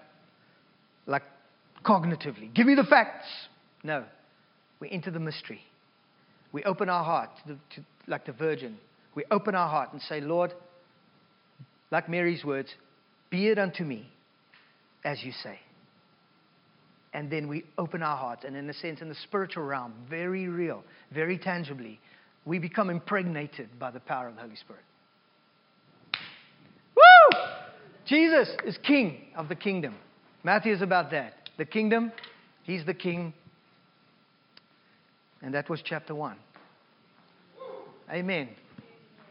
like 1.06 1.24
cognitively. 1.84 2.54
Give 2.54 2.66
me 2.66 2.76
the 2.76 2.86
facts. 2.86 3.26
No. 3.84 4.06
We 4.80 4.90
enter 4.90 5.12
the 5.12 5.20
mystery. 5.20 5.62
We 6.54 6.64
open 6.64 6.88
our 6.88 7.04
heart 7.04 7.30
to 7.44 7.54
the, 7.54 7.60
to, 7.76 7.86
like 8.08 8.26
the 8.26 8.32
virgin. 8.32 8.78
We 9.16 9.26
open 9.32 9.54
our 9.54 9.68
heart 9.68 9.92
and 9.92 10.02
say, 10.02 10.22
Lord, 10.22 10.54
like 11.92 12.08
Mary's 12.08 12.46
words, 12.46 12.70
be 13.30 13.50
it 13.50 13.60
unto 13.60 13.84
me 13.84 14.08
as 15.04 15.22
you 15.24 15.34
say 15.44 15.60
and 17.16 17.32
then 17.32 17.48
we 17.48 17.64
open 17.78 18.04
our 18.04 18.18
hearts. 18.18 18.44
And 18.44 18.58
in 18.58 18.70
a 18.70 18.74
sense, 18.74 19.00
in 19.00 19.08
the 19.08 19.16
spiritual 19.16 19.64
realm, 19.64 19.94
very 20.10 20.50
real, 20.50 20.84
very 21.14 21.38
tangibly, 21.38 21.98
we 22.44 22.60
become 22.60 22.90
impregnated 22.90 23.80
by 23.80 23.90
the 23.90 24.02
power 24.02 24.28
of 24.28 24.36
the 24.36 24.42
Holy 24.42 24.58
Spirit. 24.58 24.84
Woo! 26.94 27.40
Jesus 28.06 28.50
is 28.66 28.78
king 28.86 29.22
of 29.38 29.48
the 29.48 29.56
kingdom. 29.56 29.96
Matthew 30.44 30.74
is 30.74 30.82
about 30.82 31.10
that. 31.12 31.50
The 31.58 31.64
kingdom, 31.64 32.12
he's 32.64 32.86
the 32.86 32.94
king. 32.94 33.34
And 35.42 35.54
that 35.54 35.70
was 35.70 35.82
chapter 35.86 36.14
one. 36.14 36.36
Amen. 38.12 38.50